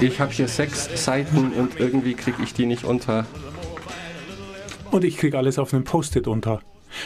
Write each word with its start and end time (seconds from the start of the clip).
Ich 0.00 0.20
habe 0.20 0.32
hier 0.32 0.48
sechs 0.48 1.04
Seiten 1.04 1.52
und 1.52 1.78
irgendwie 1.80 2.14
kriege 2.14 2.42
ich 2.42 2.54
die 2.54 2.66
nicht 2.66 2.84
unter. 2.84 3.26
Und 4.90 5.04
ich 5.04 5.16
kriege 5.16 5.36
alles 5.36 5.58
auf 5.58 5.74
einem 5.74 5.84
Post-it 5.84 6.26
unter. 6.26 6.60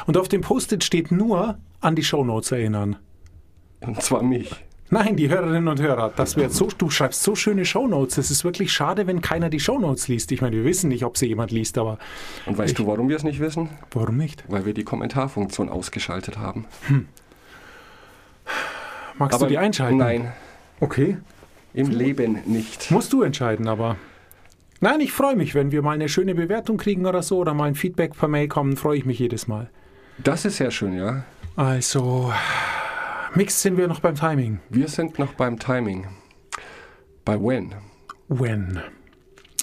Und 0.06 0.16
auf 0.16 0.28
dem 0.28 0.42
Post-it 0.42 0.84
steht 0.84 1.10
nur 1.10 1.58
an 1.80 1.96
die 1.96 2.02
Shownotes 2.04 2.52
erinnern. 2.52 2.96
Und 3.80 4.02
zwar 4.02 4.22
mich. 4.22 4.50
Nein, 4.90 5.16
die 5.16 5.28
Hörerinnen 5.28 5.68
und 5.68 5.80
Hörer, 5.80 6.12
das 6.16 6.36
wäre 6.36 6.50
so, 6.50 6.68
du 6.78 6.88
schreibst 6.88 7.22
so 7.22 7.34
schöne 7.34 7.64
Shownotes. 7.64 8.16
Es 8.18 8.30
ist 8.30 8.42
wirklich 8.44 8.72
schade, 8.72 9.06
wenn 9.06 9.20
keiner 9.20 9.50
die 9.50 9.60
Shownotes 9.60 10.08
liest. 10.08 10.32
Ich 10.32 10.40
meine, 10.40 10.56
wir 10.56 10.64
wissen 10.64 10.88
nicht, 10.88 11.04
ob 11.04 11.18
sie 11.18 11.26
jemand 11.26 11.50
liest, 11.50 11.76
aber 11.78 11.98
Und 12.46 12.56
weißt 12.56 12.70
Ich- 12.72 12.76
du, 12.76 12.86
warum 12.86 13.08
wir 13.08 13.16
es 13.16 13.22
nicht 13.24 13.40
wissen? 13.40 13.68
warum 13.92 14.16
nicht? 14.16 14.44
Weil 14.48 14.64
wir 14.66 14.72
die 14.74 14.84
Kommentarfunktion 14.84 15.68
ausgeschaltet 15.68 16.38
haben. 16.38 16.66
Magst 19.18 19.40
du 19.40 19.46
die 19.46 19.58
einschalten? 19.58 19.98
Nein, 19.98 20.32
Okay. 20.80 21.16
im 21.74 21.90
Leben 21.90 22.40
nicht. 22.46 22.90
Musst 22.90 23.12
du 23.12 23.22
entscheiden, 23.22 23.68
aber. 23.68 23.96
Nein, 24.80 25.00
ich 25.00 25.12
freue 25.12 25.34
mich, 25.34 25.54
wenn 25.54 25.72
wir 25.72 25.82
mal 25.82 25.92
eine 25.92 26.08
schöne 26.08 26.34
Bewertung 26.36 26.76
kriegen 26.76 27.04
oder 27.06 27.22
so 27.22 27.38
oder 27.38 27.52
mal 27.52 27.64
ein 27.64 27.74
Feedback 27.74 28.16
per 28.16 28.28
Mail 28.28 28.46
kommen, 28.48 28.76
freue 28.76 28.96
ich 28.98 29.04
mich 29.04 29.18
jedes 29.18 29.48
Mal. 29.48 29.70
Das 30.22 30.44
ist 30.44 30.56
sehr 30.58 30.70
schön, 30.70 30.94
ja. 30.94 31.24
Also, 31.56 32.32
Mix 33.34 33.60
sind 33.60 33.76
wir 33.76 33.88
noch 33.88 34.00
beim 34.00 34.14
Timing. 34.14 34.60
Wir 34.70 34.86
sind 34.88 35.18
noch 35.18 35.32
beim 35.34 35.58
Timing. 35.58 36.06
Bei 37.24 37.38
when. 37.40 37.74
When? 38.28 38.80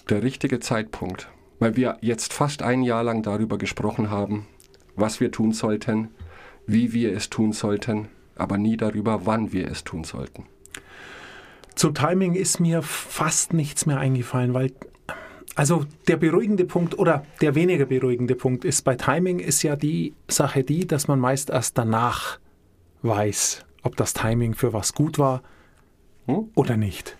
Der 0.09 0.21
richtige 0.21 0.59
Zeitpunkt. 0.59 1.29
Weil 1.59 1.77
wir 1.77 1.97
jetzt 2.01 2.33
fast 2.33 2.61
ein 2.61 2.83
Jahr 2.83 3.03
lang 3.03 3.23
darüber 3.23 3.57
gesprochen 3.57 4.09
haben, 4.09 4.45
was 4.97 5.21
wir 5.21 5.31
tun 5.31 5.53
sollten, 5.53 6.09
wie 6.67 6.91
wir 6.91 7.13
es 7.15 7.29
tun 7.29 7.53
sollten, 7.53 8.09
aber 8.35 8.57
nie 8.57 8.77
darüber, 8.77 9.25
wann 9.25 9.51
wir 9.51 9.69
es 9.69 9.83
tun 9.83 10.03
sollten. 10.03 10.45
Zum 11.75 11.93
Timing 11.93 12.35
ist 12.35 12.59
mir 12.59 12.81
fast 12.81 13.53
nichts 13.53 13.85
mehr 13.85 13.99
eingefallen, 13.99 14.53
weil 14.53 14.71
also 15.55 15.85
der 16.07 16.17
beruhigende 16.17 16.65
Punkt 16.65 16.99
oder 16.99 17.25
der 17.41 17.55
weniger 17.55 17.85
beruhigende 17.85 18.35
Punkt 18.35 18.65
ist 18.65 18.81
bei 18.83 18.95
Timing 18.95 19.39
ist 19.39 19.63
ja 19.63 19.75
die 19.75 20.13
Sache 20.27 20.63
die, 20.63 20.85
dass 20.85 21.07
man 21.07 21.19
meist 21.19 21.49
erst 21.49 21.77
danach 21.77 22.39
weiß, 23.01 23.65
ob 23.83 23.95
das 23.95 24.13
Timing 24.13 24.53
für 24.53 24.73
was 24.73 24.93
gut 24.93 25.17
war 25.17 25.41
Hm? 26.27 26.49
oder 26.55 26.75
nicht. 26.75 27.17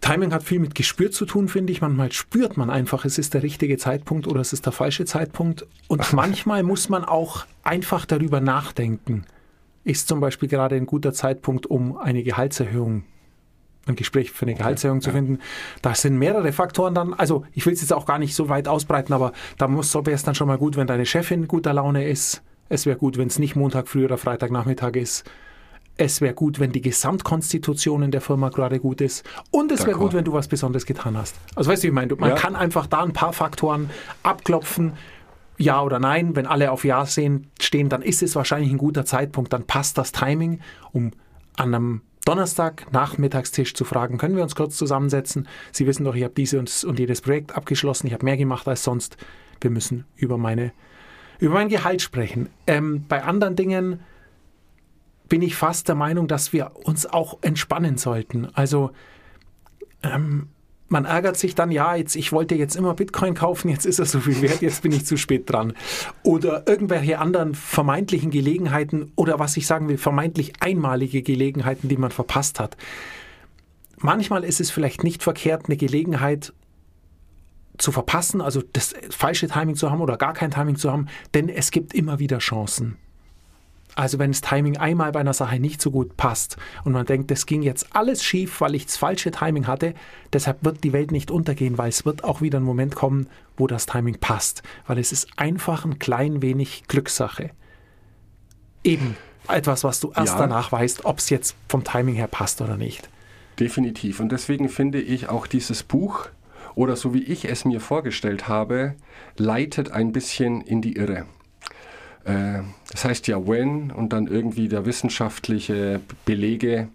Timing 0.00 0.32
hat 0.32 0.42
viel 0.42 0.60
mit 0.60 0.74
Gespür 0.74 1.10
zu 1.10 1.26
tun, 1.26 1.48
finde 1.48 1.72
ich. 1.72 1.80
Manchmal 1.80 2.10
spürt 2.12 2.56
man 2.56 2.70
einfach, 2.70 3.04
es 3.04 3.18
ist 3.18 3.34
der 3.34 3.42
richtige 3.42 3.76
Zeitpunkt 3.76 4.26
oder 4.26 4.40
es 4.40 4.52
ist 4.52 4.64
der 4.64 4.72
falsche 4.72 5.04
Zeitpunkt. 5.04 5.66
Und 5.88 6.12
manchmal 6.12 6.62
muss 6.62 6.88
man 6.88 7.04
auch 7.04 7.44
einfach 7.62 8.06
darüber 8.06 8.40
nachdenken. 8.40 9.24
Ist 9.84 10.08
zum 10.08 10.20
Beispiel 10.20 10.48
gerade 10.48 10.76
ein 10.76 10.86
guter 10.86 11.12
Zeitpunkt, 11.12 11.66
um 11.66 11.98
eine 11.98 12.22
Gehaltserhöhung, 12.22 13.04
ein 13.86 13.96
Gespräch 13.96 14.30
für 14.30 14.46
eine 14.46 14.54
Gehaltserhöhung 14.54 15.00
zu 15.00 15.10
finden. 15.10 15.38
Da 15.82 15.94
sind 15.94 16.18
mehrere 16.18 16.52
Faktoren 16.52 16.94
dann. 16.94 17.14
Also 17.14 17.44
ich 17.52 17.66
will 17.66 17.74
es 17.74 17.80
jetzt 17.80 17.92
auch 17.92 18.06
gar 18.06 18.18
nicht 18.18 18.34
so 18.34 18.48
weit 18.48 18.68
ausbreiten, 18.68 19.12
aber 19.12 19.32
da 19.58 19.68
muss 19.68 19.94
wäre 19.94 20.12
es 20.12 20.22
dann 20.22 20.34
schon 20.34 20.48
mal 20.48 20.58
gut, 20.58 20.76
wenn 20.76 20.86
deine 20.86 21.06
Chefin 21.06 21.46
guter 21.46 21.74
Laune 21.74 22.08
ist. 22.08 22.42
Es 22.68 22.86
wäre 22.86 22.96
gut, 22.96 23.18
wenn 23.18 23.28
es 23.28 23.38
nicht 23.38 23.56
Montag 23.56 23.88
früh 23.88 24.04
oder 24.04 24.16
Freitagnachmittag 24.16 24.94
ist. 24.94 25.24
Es 26.02 26.22
wäre 26.22 26.32
gut, 26.32 26.58
wenn 26.60 26.72
die 26.72 26.80
Gesamtkonstitution 26.80 28.02
in 28.02 28.10
der 28.10 28.22
Firma 28.22 28.48
gerade 28.48 28.80
gut 28.80 29.02
ist. 29.02 29.22
Und 29.50 29.70
es 29.70 29.84
wäre 29.86 29.98
gut, 29.98 30.14
wenn 30.14 30.24
du 30.24 30.32
was 30.32 30.48
Besonderes 30.48 30.86
getan 30.86 31.14
hast. 31.14 31.36
Also 31.54 31.70
weißt 31.70 31.82
du, 31.82 31.84
wie 31.84 31.88
ich 31.90 31.94
meine, 31.94 32.14
man 32.14 32.30
Ja. 32.30 32.36
kann 32.36 32.56
einfach 32.56 32.86
da 32.86 33.02
ein 33.02 33.12
paar 33.12 33.34
Faktoren 33.34 33.90
abklopfen. 34.22 34.94
Ja 35.58 35.82
oder 35.82 35.98
nein. 35.98 36.34
Wenn 36.34 36.46
alle 36.46 36.70
auf 36.72 36.86
Ja 36.86 37.04
sehen, 37.04 37.48
stehen, 37.60 37.90
dann 37.90 38.00
ist 38.00 38.22
es 38.22 38.34
wahrscheinlich 38.34 38.70
ein 38.72 38.78
guter 38.78 39.04
Zeitpunkt. 39.04 39.52
Dann 39.52 39.64
passt 39.66 39.98
das 39.98 40.10
Timing, 40.10 40.60
um 40.92 41.10
an 41.58 41.74
einem 41.74 42.00
Donnerstag 42.24 42.90
Nachmittagstisch 42.92 43.74
zu 43.74 43.84
fragen, 43.84 44.16
können 44.16 44.36
wir 44.36 44.42
uns 44.42 44.54
kurz 44.56 44.78
zusammensetzen? 44.78 45.48
Sie 45.70 45.86
wissen 45.86 46.04
doch, 46.04 46.14
ich 46.14 46.24
habe 46.24 46.32
diese 46.34 46.58
und, 46.58 46.84
und 46.84 46.98
jedes 46.98 47.20
Projekt 47.20 47.54
abgeschlossen, 47.54 48.06
ich 48.06 48.14
habe 48.14 48.24
mehr 48.24 48.38
gemacht 48.38 48.66
als 48.68 48.84
sonst. 48.84 49.18
Wir 49.60 49.70
müssen 49.70 50.06
über 50.16 50.38
meine 50.38 50.72
über 51.40 51.54
mein 51.54 51.68
Gehalt 51.68 52.00
sprechen. 52.00 52.48
Ähm, 52.66 53.04
bei 53.06 53.22
anderen 53.22 53.54
Dingen 53.56 54.00
bin 55.30 55.40
ich 55.40 55.56
fast 55.56 55.88
der 55.88 55.94
Meinung, 55.94 56.28
dass 56.28 56.52
wir 56.52 56.72
uns 56.84 57.06
auch 57.06 57.38
entspannen 57.40 57.96
sollten. 57.96 58.48
Also 58.52 58.90
ähm, 60.02 60.48
man 60.88 61.04
ärgert 61.04 61.36
sich 61.36 61.54
dann, 61.54 61.70
ja, 61.70 61.94
jetzt, 61.94 62.16
ich 62.16 62.32
wollte 62.32 62.56
jetzt 62.56 62.74
immer 62.74 62.94
Bitcoin 62.94 63.34
kaufen, 63.34 63.68
jetzt 63.68 63.86
ist 63.86 64.00
er 64.00 64.06
so 64.06 64.18
viel 64.18 64.42
wert, 64.42 64.60
jetzt 64.60 64.82
bin 64.82 64.90
ich 64.90 65.06
zu 65.06 65.16
spät 65.16 65.48
dran. 65.48 65.72
Oder 66.24 66.66
irgendwelche 66.66 67.20
anderen 67.20 67.54
vermeintlichen 67.54 68.32
Gelegenheiten 68.32 69.12
oder 69.14 69.38
was 69.38 69.56
ich 69.56 69.68
sagen 69.68 69.88
will, 69.88 69.98
vermeintlich 69.98 70.54
einmalige 70.60 71.22
Gelegenheiten, 71.22 71.88
die 71.88 71.96
man 71.96 72.10
verpasst 72.10 72.58
hat. 72.58 72.76
Manchmal 73.98 74.42
ist 74.42 74.60
es 74.60 74.72
vielleicht 74.72 75.04
nicht 75.04 75.22
verkehrt, 75.22 75.66
eine 75.66 75.76
Gelegenheit 75.76 76.52
zu 77.78 77.92
verpassen, 77.92 78.40
also 78.40 78.60
das 78.72 78.94
falsche 79.10 79.46
Timing 79.46 79.76
zu 79.76 79.92
haben 79.92 80.00
oder 80.00 80.16
gar 80.16 80.32
kein 80.32 80.50
Timing 80.50 80.76
zu 80.76 80.90
haben, 80.90 81.06
denn 81.34 81.48
es 81.48 81.70
gibt 81.70 81.94
immer 81.94 82.18
wieder 82.18 82.38
Chancen. 82.38 82.96
Also 83.96 84.18
wenn 84.18 84.32
das 84.32 84.40
Timing 84.40 84.76
einmal 84.76 85.12
bei 85.12 85.20
einer 85.20 85.32
Sache 85.32 85.58
nicht 85.58 85.82
so 85.82 85.90
gut 85.90 86.16
passt 86.16 86.56
und 86.84 86.92
man 86.92 87.06
denkt, 87.06 87.30
das 87.30 87.46
ging 87.46 87.62
jetzt 87.62 87.94
alles 87.94 88.22
schief, 88.22 88.60
weil 88.60 88.74
ich 88.74 88.86
das 88.86 88.96
falsche 88.96 89.30
Timing 89.30 89.66
hatte, 89.66 89.94
deshalb 90.32 90.64
wird 90.64 90.84
die 90.84 90.92
Welt 90.92 91.12
nicht 91.12 91.30
untergehen, 91.30 91.76
weil 91.78 91.88
es 91.88 92.04
wird 92.04 92.24
auch 92.24 92.40
wieder 92.40 92.60
ein 92.60 92.64
Moment 92.64 92.94
kommen, 92.94 93.28
wo 93.56 93.66
das 93.66 93.86
Timing 93.86 94.18
passt, 94.18 94.62
weil 94.86 94.98
es 94.98 95.12
ist 95.12 95.28
einfach 95.36 95.84
ein 95.84 95.98
klein 95.98 96.42
wenig 96.42 96.84
Glückssache. 96.88 97.50
Eben 98.84 99.16
etwas, 99.48 99.84
was 99.84 100.00
du 100.00 100.12
erst 100.14 100.34
Ja. 100.34 100.38
danach 100.38 100.72
weißt, 100.72 101.04
ob 101.04 101.18
es 101.18 101.30
jetzt 101.30 101.56
vom 101.68 101.84
Timing 101.84 102.14
her 102.14 102.28
passt 102.28 102.60
oder 102.60 102.76
nicht. 102.76 103.08
Definitiv. 103.58 104.20
Und 104.20 104.32
deswegen 104.32 104.68
finde 104.68 105.00
ich 105.00 105.28
auch 105.28 105.46
dieses 105.46 105.82
Buch, 105.82 106.28
oder 106.74 106.96
so 106.96 107.12
wie 107.12 107.22
ich 107.22 107.44
es 107.44 107.64
mir 107.64 107.80
vorgestellt 107.80 108.48
habe, 108.48 108.94
leitet 109.36 109.90
ein 109.90 110.12
bisschen 110.12 110.60
in 110.60 110.80
die 110.80 110.96
Irre. 110.96 111.26
Äh, 112.24 112.60
Das 112.92 113.04
heißt 113.04 113.28
ja 113.28 113.46
when 113.46 113.90
und 113.90 114.12
dann 114.12 114.26
irgendwie 114.26 114.68
der 114.68 114.84
wissenschaftliche 114.84 116.00
Belege, 116.24 116.88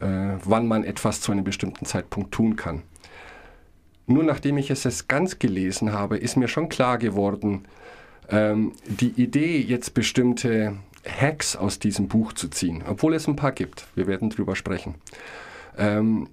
äh, 0.00 0.38
wann 0.44 0.66
man 0.66 0.84
etwas 0.84 1.20
zu 1.20 1.32
einem 1.32 1.44
bestimmten 1.44 1.84
Zeitpunkt 1.84 2.32
tun 2.32 2.54
kann. 2.56 2.82
Nur 4.06 4.22
nachdem 4.22 4.56
ich 4.56 4.70
es 4.70 4.84
jetzt 4.84 5.08
ganz 5.08 5.38
gelesen 5.40 5.92
habe, 5.92 6.16
ist 6.16 6.36
mir 6.36 6.46
schon 6.46 6.68
klar 6.68 6.98
geworden, 6.98 7.66
ähm, 8.30 8.72
die 8.86 9.20
Idee, 9.20 9.60
jetzt 9.60 9.94
bestimmte 9.94 10.76
Hacks 11.04 11.56
aus 11.56 11.78
diesem 11.78 12.06
Buch 12.08 12.32
zu 12.32 12.48
ziehen, 12.48 12.84
obwohl 12.86 13.14
es 13.14 13.26
ein 13.26 13.36
paar 13.36 13.52
gibt, 13.52 13.86
wir 13.96 14.06
werden 14.06 14.30
drüber 14.30 14.54
sprechen, 14.54 14.94
ähm, 15.76 16.28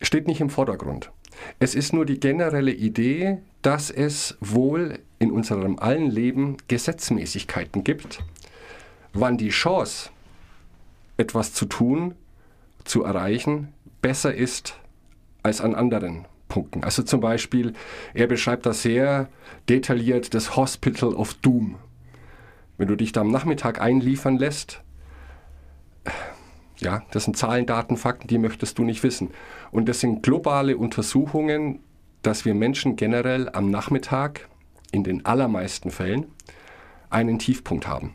steht 0.00 0.28
nicht 0.28 0.40
im 0.40 0.50
Vordergrund. 0.50 1.10
Es 1.58 1.74
ist 1.74 1.92
nur 1.92 2.06
die 2.06 2.20
generelle 2.20 2.72
Idee, 2.72 3.38
dass 3.62 3.90
es 3.90 4.36
wohl 4.40 4.98
in 5.26 5.32
unserem 5.32 5.78
allen 5.78 6.10
Leben 6.10 6.56
Gesetzmäßigkeiten 6.68 7.82
gibt, 7.82 8.22
wann 9.12 9.36
die 9.36 9.48
Chance, 9.48 10.10
etwas 11.16 11.52
zu 11.52 11.66
tun, 11.66 12.14
zu 12.84 13.02
erreichen, 13.02 13.72
besser 14.02 14.34
ist 14.34 14.78
als 15.42 15.60
an 15.60 15.74
anderen 15.74 16.26
Punkten. 16.48 16.84
Also 16.84 17.02
zum 17.02 17.20
Beispiel, 17.20 17.72
er 18.14 18.28
beschreibt 18.28 18.66
das 18.66 18.82
sehr 18.82 19.28
detailliert, 19.68 20.34
das 20.34 20.56
Hospital 20.56 21.14
of 21.14 21.34
Doom. 21.34 21.76
Wenn 22.78 22.88
du 22.88 22.96
dich 22.96 23.12
da 23.12 23.22
am 23.22 23.30
Nachmittag 23.30 23.80
einliefern 23.80 24.36
lässt, 24.36 24.82
ja, 26.78 27.02
das 27.10 27.24
sind 27.24 27.36
Zahlen, 27.36 27.66
Daten, 27.66 27.96
Fakten, 27.96 28.28
die 28.28 28.38
möchtest 28.38 28.78
du 28.78 28.84
nicht 28.84 29.02
wissen. 29.02 29.30
Und 29.72 29.88
das 29.88 30.00
sind 30.00 30.22
globale 30.22 30.76
Untersuchungen, 30.76 31.80
dass 32.22 32.44
wir 32.44 32.54
Menschen 32.54 32.96
generell 32.96 33.48
am 33.48 33.70
Nachmittag 33.70 34.48
in 34.92 35.04
den 35.04 35.24
allermeisten 35.24 35.90
Fällen 35.90 36.26
einen 37.10 37.38
Tiefpunkt 37.38 37.86
haben. 37.86 38.14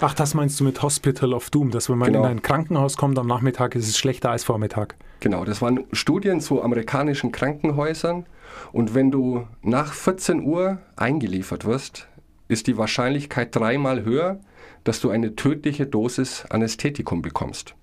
Ach, 0.00 0.14
das 0.14 0.34
meinst 0.34 0.60
du 0.60 0.64
mit 0.64 0.82
Hospital 0.82 1.32
of 1.32 1.50
Doom, 1.50 1.70
dass 1.70 1.88
wenn 1.88 1.98
man 1.98 2.12
Genau. 2.12 2.24
in 2.24 2.30
ein 2.30 2.42
Krankenhaus 2.42 2.96
kommt 2.96 3.18
am 3.18 3.26
Nachmittag, 3.26 3.74
ist 3.74 3.88
es 3.88 3.98
schlechter 3.98 4.30
als 4.30 4.44
Vormittag. 4.44 4.96
Genau, 5.20 5.44
das 5.44 5.60
waren 5.60 5.84
Studien 5.92 6.40
zu 6.40 6.62
amerikanischen 6.62 7.32
Krankenhäusern. 7.32 8.26
Und 8.72 8.94
wenn 8.94 9.10
du 9.10 9.46
nach 9.62 9.92
14 9.92 10.42
Uhr 10.42 10.78
eingeliefert 10.96 11.64
wirst, 11.64 12.06
ist 12.46 12.66
die 12.66 12.76
Wahrscheinlichkeit 12.78 13.54
dreimal 13.54 14.04
höher, 14.04 14.38
dass 14.84 15.00
du 15.00 15.10
eine 15.10 15.34
tödliche 15.34 15.86
Dosis 15.86 16.44
Anästhetikum 16.48 17.20
bekommst. 17.20 17.74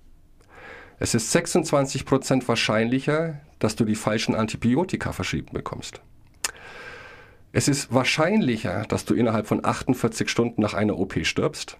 Es 0.98 1.14
ist 1.14 1.34
26% 1.36 2.48
wahrscheinlicher, 2.48 3.40
dass 3.58 3.76
du 3.76 3.84
die 3.84 3.94
falschen 3.94 4.34
Antibiotika 4.34 5.12
verschrieben 5.12 5.52
bekommst. 5.52 6.00
Es 7.56 7.68
ist 7.68 7.90
wahrscheinlicher, 7.90 8.82
dass 8.86 9.06
du 9.06 9.14
innerhalb 9.14 9.46
von 9.46 9.64
48 9.64 10.28
Stunden 10.28 10.60
nach 10.60 10.74
einer 10.74 10.98
OP 10.98 11.24
stirbst. 11.24 11.78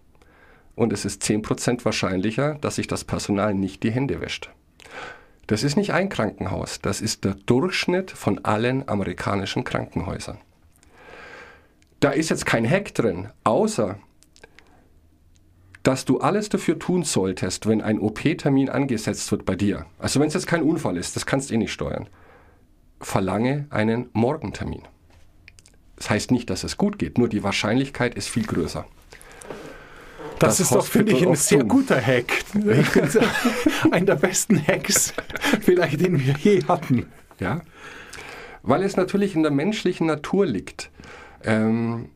Und 0.74 0.90
es 0.90 1.04
ist 1.04 1.22
10% 1.22 1.84
wahrscheinlicher, 1.84 2.54
dass 2.62 2.76
sich 2.76 2.86
das 2.86 3.04
Personal 3.04 3.52
nicht 3.52 3.82
die 3.82 3.90
Hände 3.90 4.22
wäscht. 4.22 4.48
Das 5.46 5.62
ist 5.62 5.76
nicht 5.76 5.92
ein 5.92 6.08
Krankenhaus, 6.08 6.80
das 6.80 7.02
ist 7.02 7.24
der 7.24 7.34
Durchschnitt 7.34 8.10
von 8.10 8.42
allen 8.42 8.88
amerikanischen 8.88 9.64
Krankenhäusern. 9.64 10.38
Da 12.00 12.08
ist 12.08 12.30
jetzt 12.30 12.46
kein 12.46 12.66
Hack 12.66 12.94
drin, 12.94 13.28
außer 13.44 13.98
dass 15.82 16.06
du 16.06 16.20
alles 16.20 16.48
dafür 16.48 16.78
tun 16.78 17.02
solltest, 17.02 17.68
wenn 17.68 17.82
ein 17.82 18.00
OP-Termin 18.00 18.70
angesetzt 18.70 19.30
wird 19.30 19.44
bei 19.44 19.56
dir. 19.56 19.84
Also 19.98 20.20
wenn 20.20 20.28
es 20.28 20.34
jetzt 20.34 20.46
kein 20.46 20.62
Unfall 20.62 20.96
ist, 20.96 21.16
das 21.16 21.26
kannst 21.26 21.50
du 21.50 21.54
eh 21.54 21.58
nicht 21.58 21.74
steuern. 21.74 22.08
Verlange 22.98 23.66
einen 23.68 24.08
Morgentermin. 24.14 24.80
Das 25.96 26.10
heißt 26.10 26.30
nicht, 26.30 26.50
dass 26.50 26.64
es 26.64 26.76
gut 26.76 26.98
geht, 26.98 27.18
nur 27.18 27.28
die 27.28 27.42
Wahrscheinlichkeit 27.42 28.14
ist 28.14 28.28
viel 28.28 28.46
größer. 28.46 28.86
Das, 30.38 30.58
Das 30.58 30.60
ist 30.60 30.74
doch, 30.74 30.84
finde 30.84 31.12
ich, 31.12 31.24
Hospital 31.24 31.32
ein 31.32 31.36
sehr 31.36 31.58
Doom. 31.60 31.68
guter 31.68 32.00
Hack. 32.00 32.44
Ich 32.54 33.92
einer 33.92 34.06
der 34.06 34.16
besten 34.16 34.66
Hacks, 34.66 35.14
vielleicht, 35.62 36.00
den 36.00 36.18
wir 36.18 36.34
je 36.38 36.62
hatten. 36.64 37.06
Ja? 37.40 37.62
Weil 38.62 38.82
es 38.82 38.96
natürlich 38.96 39.34
in 39.34 39.42
der 39.42 39.52
menschlichen 39.52 40.06
Natur 40.06 40.44
liegt. 40.44 40.90
Ähm, 41.42 42.10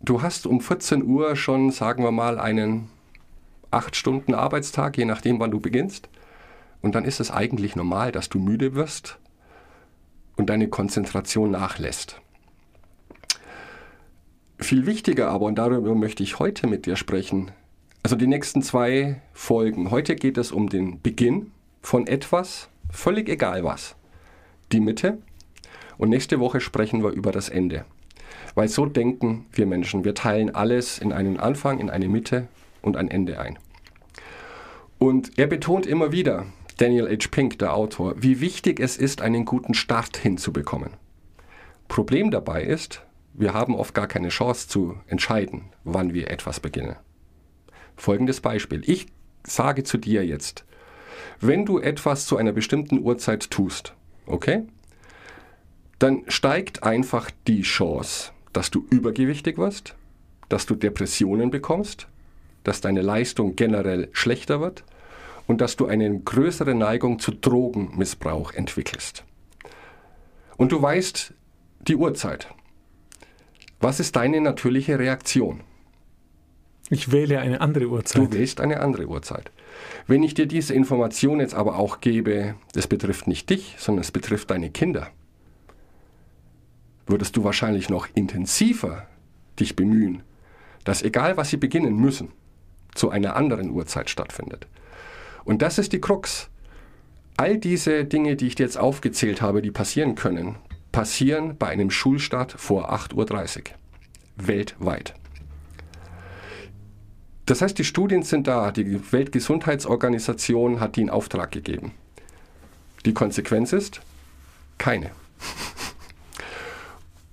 du 0.00 0.22
hast 0.22 0.46
um 0.46 0.60
14 0.60 1.02
Uhr 1.02 1.34
schon, 1.34 1.72
sagen 1.72 2.04
wir 2.04 2.12
mal, 2.12 2.38
einen 2.38 2.88
8 3.72 3.96
Stunden 3.96 4.34
Arbeitstag, 4.34 4.96
je 4.96 5.04
nachdem, 5.04 5.40
wann 5.40 5.50
du 5.50 5.58
beginnst. 5.58 6.08
Und 6.82 6.94
dann 6.94 7.04
ist 7.04 7.18
es 7.18 7.30
eigentlich 7.30 7.74
normal, 7.74 8.12
dass 8.12 8.28
du 8.28 8.38
müde 8.38 8.74
wirst 8.74 9.18
und 10.36 10.50
deine 10.50 10.68
Konzentration 10.68 11.50
nachlässt. 11.50 12.20
Viel 14.70 14.86
wichtiger 14.86 15.28
aber, 15.30 15.46
und 15.46 15.56
darüber 15.56 15.96
möchte 15.96 16.22
ich 16.22 16.38
heute 16.38 16.68
mit 16.68 16.86
dir 16.86 16.94
sprechen, 16.94 17.50
also 18.04 18.14
die 18.14 18.28
nächsten 18.28 18.62
zwei 18.62 19.20
Folgen. 19.32 19.90
Heute 19.90 20.14
geht 20.14 20.38
es 20.38 20.52
um 20.52 20.68
den 20.68 21.02
Beginn 21.02 21.50
von 21.82 22.06
etwas, 22.06 22.68
völlig 22.88 23.28
egal 23.28 23.64
was. 23.64 23.96
Die 24.70 24.78
Mitte. 24.78 25.18
Und 25.98 26.10
nächste 26.10 26.38
Woche 26.38 26.60
sprechen 26.60 27.02
wir 27.02 27.10
über 27.10 27.32
das 27.32 27.48
Ende. 27.48 27.84
Weil 28.54 28.68
so 28.68 28.86
denken 28.86 29.46
wir 29.50 29.66
Menschen. 29.66 30.04
Wir 30.04 30.14
teilen 30.14 30.54
alles 30.54 31.00
in 31.00 31.12
einen 31.12 31.40
Anfang, 31.40 31.80
in 31.80 31.90
eine 31.90 32.08
Mitte 32.08 32.46
und 32.80 32.96
ein 32.96 33.08
Ende 33.08 33.40
ein. 33.40 33.58
Und 35.00 35.36
er 35.36 35.48
betont 35.48 35.84
immer 35.84 36.12
wieder, 36.12 36.46
Daniel 36.76 37.08
H. 37.08 37.26
Pink, 37.32 37.58
der 37.58 37.74
Autor, 37.74 38.14
wie 38.22 38.40
wichtig 38.40 38.78
es 38.78 38.96
ist, 38.96 39.20
einen 39.20 39.46
guten 39.46 39.74
Start 39.74 40.16
hinzubekommen. 40.16 40.90
Problem 41.88 42.30
dabei 42.30 42.62
ist, 42.62 43.02
wir 43.32 43.54
haben 43.54 43.74
oft 43.74 43.94
gar 43.94 44.06
keine 44.06 44.28
Chance 44.28 44.68
zu 44.68 44.96
entscheiden, 45.06 45.70
wann 45.84 46.14
wir 46.14 46.30
etwas 46.30 46.60
beginnen. 46.60 46.96
Folgendes 47.96 48.40
Beispiel. 48.40 48.82
Ich 48.86 49.06
sage 49.44 49.84
zu 49.84 49.98
dir 49.98 50.24
jetzt, 50.24 50.64
wenn 51.40 51.66
du 51.66 51.78
etwas 51.78 52.26
zu 52.26 52.36
einer 52.36 52.52
bestimmten 52.52 53.00
Uhrzeit 53.00 53.50
tust, 53.50 53.94
okay, 54.26 54.62
dann 55.98 56.22
steigt 56.28 56.82
einfach 56.82 57.30
die 57.46 57.62
Chance, 57.62 58.32
dass 58.52 58.70
du 58.70 58.86
übergewichtig 58.90 59.58
wirst, 59.58 59.94
dass 60.48 60.66
du 60.66 60.74
Depressionen 60.74 61.50
bekommst, 61.50 62.08
dass 62.64 62.80
deine 62.80 63.02
Leistung 63.02 63.56
generell 63.56 64.08
schlechter 64.12 64.60
wird 64.60 64.84
und 65.46 65.60
dass 65.60 65.76
du 65.76 65.86
eine 65.86 66.18
größere 66.18 66.74
Neigung 66.74 67.18
zu 67.18 67.32
Drogenmissbrauch 67.32 68.52
entwickelst. 68.52 69.24
Und 70.56 70.72
du 70.72 70.80
weißt 70.80 71.34
die 71.88 71.96
Uhrzeit. 71.96 72.48
Was 73.80 73.98
ist 73.98 74.16
deine 74.16 74.40
natürliche 74.40 74.98
Reaktion? 74.98 75.60
Ich 76.90 77.12
wähle 77.12 77.40
eine 77.40 77.60
andere 77.60 77.84
Du 77.84 77.92
Uhrzeit. 77.92 78.32
wählst 78.32 78.60
eine 78.60 78.80
andere 78.80 79.06
Uhrzeit. 79.06 79.50
Wenn 80.06 80.22
ich 80.22 80.34
dir 80.34 80.46
diese 80.46 80.74
Information 80.74 81.40
jetzt 81.40 81.54
aber 81.54 81.78
auch 81.78 82.00
gebe, 82.00 82.56
das 82.74 82.88
betrifft 82.88 83.26
nicht 83.26 83.48
dich, 83.48 83.76
sondern 83.78 84.02
es 84.02 84.10
betrifft 84.10 84.50
deine 84.50 84.70
Kinder, 84.70 85.08
würdest 87.06 87.36
du 87.36 87.44
wahrscheinlich 87.44 87.88
noch 87.88 88.08
intensiver 88.14 89.06
dich 89.58 89.76
bemühen, 89.76 90.22
dass 90.84 91.02
egal 91.02 91.36
was 91.36 91.50
sie 91.50 91.56
beginnen 91.56 91.96
müssen, 91.96 92.32
zu 92.94 93.10
einer 93.10 93.36
anderen 93.36 93.70
Uhrzeit 93.70 94.10
stattfindet. 94.10 94.66
Und 95.44 95.62
das 95.62 95.78
ist 95.78 95.92
die 95.92 96.00
Krux. 96.00 96.50
All 97.36 97.56
diese 97.56 98.04
Dinge, 98.04 98.36
die 98.36 98.48
ich 98.48 98.56
dir 98.56 98.64
jetzt 98.64 98.78
aufgezählt 98.78 99.40
habe, 99.40 99.62
die 99.62 99.70
passieren 99.70 100.16
können, 100.16 100.56
passieren 100.92 101.56
bei 101.56 101.68
einem 101.68 101.90
Schulstart 101.90 102.52
vor 102.52 102.92
8.30 102.92 103.58
Uhr. 103.58 103.64
Weltweit. 104.36 105.14
Das 107.46 107.62
heißt, 107.62 107.76
die 107.78 107.84
Studien 107.84 108.22
sind 108.22 108.46
da. 108.46 108.70
Die 108.70 109.12
Weltgesundheitsorganisation 109.12 110.80
hat 110.80 110.96
die 110.96 111.02
in 111.02 111.10
Auftrag 111.10 111.50
gegeben. 111.50 111.92
Die 113.04 113.14
Konsequenz 113.14 113.72
ist 113.72 114.00
keine. 114.78 115.10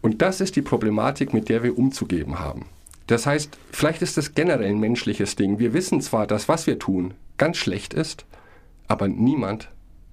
Und 0.02 0.22
das 0.22 0.42
ist 0.42 0.56
die 0.56 0.62
Problematik, 0.62 1.34
mit 1.34 1.50
der 1.50 1.64
wir 1.64 1.78
umzugeben 1.78 2.40
haben. 2.40 2.66
Das 3.08 3.26
heißt, 3.26 3.58
vielleicht 3.72 4.02
ist 4.02 4.18
das 4.18 4.34
generell 4.34 4.70
ein 4.70 4.80
menschliches 4.80 5.36
Ding. 5.36 5.60
Wir 5.60 5.74
wissen 5.74 6.02
zwar, 6.02 6.28
dass 6.28 6.50
was 6.50 6.68
wir 6.68 6.80
tun 6.80 7.14
ganz 7.38 7.58
schlecht 7.58 7.94
ist, 7.94 8.26
aber 8.88 9.08
niemand 9.08 9.70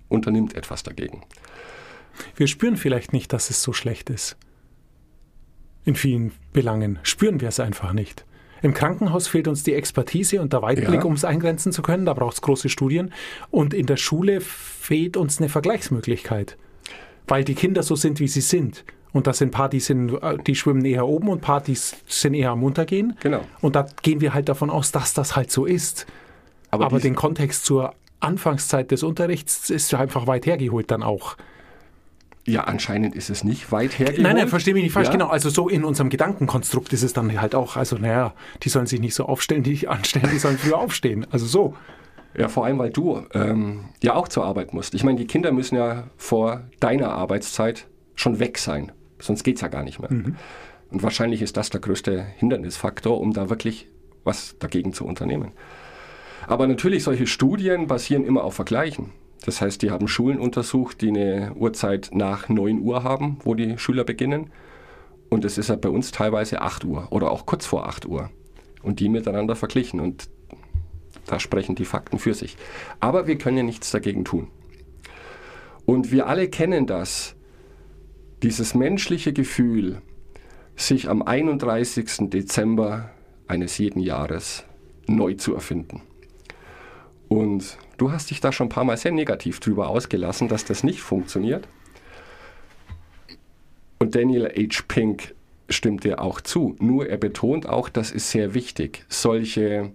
unternimmt 0.09 0.55
etwas 0.55 0.83
dagegen. 0.83 1.23
Wir 2.37 2.47
spüren 2.47 2.77
vielleicht 2.77 3.13
nicht, 3.13 3.33
dass 3.33 3.51
es 3.51 3.63
so 3.63 3.73
schlecht 3.73 4.11
ist. 4.11 4.37
In 5.85 5.97
vielen 5.97 6.33
Belangen 6.53 6.99
spüren 7.03 7.41
wir 7.41 7.49
es 7.49 7.61
einfach 7.61 7.93
nicht. 7.93 8.25
Im 8.63 8.73
Krankenhaus 8.73 9.29
fehlt 9.29 9.47
uns 9.47 9.63
die 9.63 9.75
Expertise 9.75 10.41
und 10.41 10.53
der 10.55 10.63
Weitblick, 10.63 11.01
Ja. 11.01 11.05
um 11.05 11.13
es 11.13 11.25
eingrenzen 11.25 11.71
zu 11.73 11.83
können. 11.83 12.07
Da 12.07 12.15
braucht 12.15 12.35
es 12.35 12.41
große 12.41 12.71
Studien. 12.71 13.13
Und 13.51 13.75
in 13.75 13.85
der 13.85 13.99
Schule 13.99 14.41
fehlt 14.41 15.19
uns 15.19 15.39
eine 15.39 15.51
Vergleichsmöglichkeit. 15.51 16.57
Weil 17.27 17.45
die 17.45 17.55
Kinder 17.55 17.83
so 17.83 17.95
sind, 17.95 18.21
wie 18.21 18.29
sie 18.29 18.41
sind. 18.41 18.85
Und 19.13 19.27
das 19.27 19.39
sind 19.39 19.49
ein 19.49 19.51
paar, 19.53 19.69
die, 19.69 19.81
sind, 19.81 20.11
äh, 20.23 20.39
die 20.47 20.55
schwimmen 20.55 20.85
eher 20.85 21.07
oben 21.07 21.29
und 21.29 21.39
ein 21.39 21.41
paar, 21.43 21.61
die 21.61 21.73
s- 21.73 21.97
sind 22.07 22.33
eher 22.35 22.51
am 22.51 22.63
Untergehen. 22.65 23.17
Genau. 23.21 23.43
Und 23.61 23.77
da 23.77 23.87
gehen 24.03 24.21
wir 24.23 24.33
halt 24.35 24.49
davon 24.49 24.71
aus, 24.71 24.93
dass 24.93 25.13
das 25.15 25.37
halt 25.37 25.51
so 25.51 25.67
ist. 25.67 26.07
Aber, 26.71 26.89
dies- 26.89 27.03
den 27.03 27.15
Kontext 27.15 27.67
zur 27.67 27.95
Anfangszeit 28.21 28.91
des 28.91 29.03
Unterrichts 29.03 29.69
ist 29.71 29.93
ja 29.93 30.01
einfach 30.01 30.27
weit 30.27 30.47
hergeholt 30.47 30.91
dann 30.91 31.03
auch. 31.03 31.37
Ja, 32.47 32.65
anscheinend 32.65 33.15
ist 33.15 33.31
es 33.31 33.43
nicht 33.43 33.73
weit 33.73 33.99
hergeholt. 33.99 34.23
Nein, 34.23 34.37
nein, 34.37 34.49
verstehe 34.49 34.75
mich 34.75 34.83
nicht 34.83 34.93
falsch. 34.93 35.07
Ja? 35.07 35.13
Genau, 35.13 35.29
also 35.29 35.49
so 35.49 35.69
in 35.69 35.85
unserem 35.85 36.11
Gedankenkonstrukt 36.11 36.93
ist 36.93 37.03
es 37.03 37.13
dann 37.15 37.41
halt 37.41 37.55
auch. 37.55 37.77
Also, 37.77 37.97
naja, 37.97 38.35
die 38.63 38.69
sollen 38.69 38.87
sich 38.87 39.01
nicht 39.01 39.15
so 39.15 39.27
aufstellen, 39.27 39.63
die 39.63 39.89
anstellen, 39.89 40.29
die 40.31 40.39
sollen 40.39 40.59
früher 40.59 40.79
aufstehen. 40.79 41.27
Also 41.31 41.47
so. 41.47 41.75
Ja, 42.37 42.49
vor 42.49 42.65
allem, 42.65 42.79
weil 42.79 42.91
du 42.91 43.23
ähm, 43.33 43.85
ja 44.03 44.15
auch 44.15 44.29
zur 44.29 44.45
Arbeit 44.45 44.75
musst. 44.75 44.95
Ich 44.95 45.05
meine, 45.05 45.19
die 45.19 45.27
Kinder 45.27 45.53
müssen 45.53 45.77
ja 45.77 46.09
vor 46.17 46.63
deiner 46.81 47.11
Arbeitszeit 47.11 47.87
schon 48.17 48.41
weg 48.41 48.59
sein. 48.59 48.93
Sonst 49.21 49.45
geht 49.45 49.57
es 49.57 49.63
ja 49.63 49.69
gar 49.69 49.85
nicht 49.85 50.01
mehr. 50.01 50.11
Und 50.11 51.03
wahrscheinlich 51.03 51.43
ist 51.43 51.57
das 51.57 51.71
der 51.71 51.81
größte 51.81 52.27
Hindernisfaktor, 52.37 53.21
um 53.21 53.33
da 53.33 53.51
wirklich 53.51 53.89
was 54.25 54.57
dagegen 54.59 54.93
zu 54.93 55.07
unternehmen. 55.07 55.53
Aber 56.47 56.67
natürlich, 56.67 57.05
solche 57.05 57.27
Studien 57.27 57.87
basieren 57.87 58.25
immer 58.25 58.45
auf 58.45 58.55
Vergleichen. 58.55 59.13
Das 59.45 59.61
heißt, 59.61 59.83
die 59.83 59.91
haben 59.91 60.09
Schulen 60.09 60.39
untersucht, 60.39 61.01
die 61.01 61.09
eine 61.09 61.53
Uhrzeit 61.55 62.11
nach 62.13 62.49
9 62.49 62.81
Uhr 62.81 63.03
haben, 63.03 63.39
wo 63.45 63.55
die 63.55 63.79
Schüler 63.79 64.05
beginnen. 64.05 64.51
Und 65.29 65.45
es 65.45 65.59
ist 65.59 65.69
ja 65.69 65.77
bei 65.77 65.89
uns 65.89 66.13
teilweise 66.13 66.63
8 66.63 66.85
Uhr 66.85 67.09
oder 67.11 67.31
auch 67.31 67.45
kurz 67.45 67.67
vor 67.67 67.87
8 67.87 68.07
Uhr. 68.07 68.31
Und 68.83 69.01
die 69.01 69.09
miteinander 69.09 69.57
verglichen. 69.57 70.01
Und 70.01 70.29
da 71.27 71.41
sprechen 71.41 71.75
die 71.75 71.85
Fakten 71.85 72.19
für 72.19 72.35
sich. 72.35 72.57
Aber 73.01 73.27
wir 73.27 73.37
können 73.37 73.57
ja 73.57 73.63
nichts 73.63 73.91
dagegen 73.91 74.25
tun. 74.25 74.49
Und 75.87 76.11
wir 76.11 76.27
alle 76.27 76.49
kennen 76.49 76.87
das, 76.87 77.35
dieses 78.43 78.75
menschliche 78.75 79.33
Gefühl, 79.33 80.01
sich 80.77 81.09
am 81.09 81.23
31. 81.23 82.31
Dezember 82.31 83.11
eines 83.47 83.79
jeden 83.79 84.01
Jahres 84.01 84.65
neu 85.07 85.35
zu 85.35 85.55
erfinden. 85.55 86.03
Und 87.29 87.79
du 87.97 88.13
hast 88.13 88.31
dich 88.31 88.41
da 88.41 88.53
schon 88.53 88.67
ein 88.67 88.71
paar 88.71 88.85
Mal 88.85 88.97
sehr 88.97 89.13
negativ 89.13 89.61
drüber 89.61 89.89
ausgelassen, 89.89 90.49
dass 90.49 90.65
das 90.65 90.85
nicht 90.85 91.01
funktioniert. 91.01 91.69
Und 93.99 94.15
Daniel 94.15 94.47
H. 94.47 94.83
Pink 94.87 95.35
stimmt 95.69 96.05
dir 96.05 96.21
auch 96.21 96.41
zu. 96.41 96.77
Nur 96.79 97.09
er 97.09 97.17
betont 97.17 97.69
auch, 97.69 97.89
das 97.89 98.11
ist 98.11 98.31
sehr 98.31 98.55
wichtig, 98.55 99.05
solche 99.09 99.93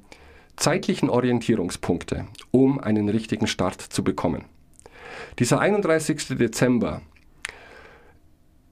zeitlichen 0.55 1.09
Orientierungspunkte, 1.09 2.27
um 2.51 2.79
einen 2.79 3.09
richtigen 3.09 3.47
Start 3.47 3.81
zu 3.81 4.03
bekommen. 4.03 4.45
Dieser 5.37 5.59
31. 5.59 6.37
Dezember 6.37 7.01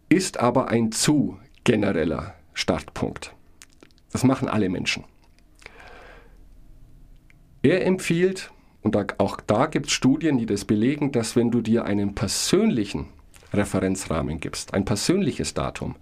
ist 0.09 0.39
aber 0.39 0.69
ein 0.69 0.91
zu 0.91 1.37
genereller 1.63 2.33
Startpunkt. 2.53 3.33
Das 4.11 4.23
machen 4.23 4.47
alle 4.47 4.69
Menschen. 4.69 5.03
Er 7.61 7.85
empfiehlt, 7.85 8.51
und 8.81 9.19
auch 9.19 9.41
da 9.45 9.65
gibt 9.65 9.87
es 9.87 9.91
Studien, 9.91 10.37
die 10.37 10.45
das 10.45 10.65
belegen, 10.65 11.11
dass 11.11 11.35
wenn 11.35 11.51
du 11.51 11.61
dir 11.61 11.85
einen 11.85 12.15
persönlichen 12.15 13.07
Referenzrahmen 13.53 14.39
gibst, 14.39 14.73
ein 14.73 14.85
persönliches 14.85 15.53
Datum, 15.53 15.95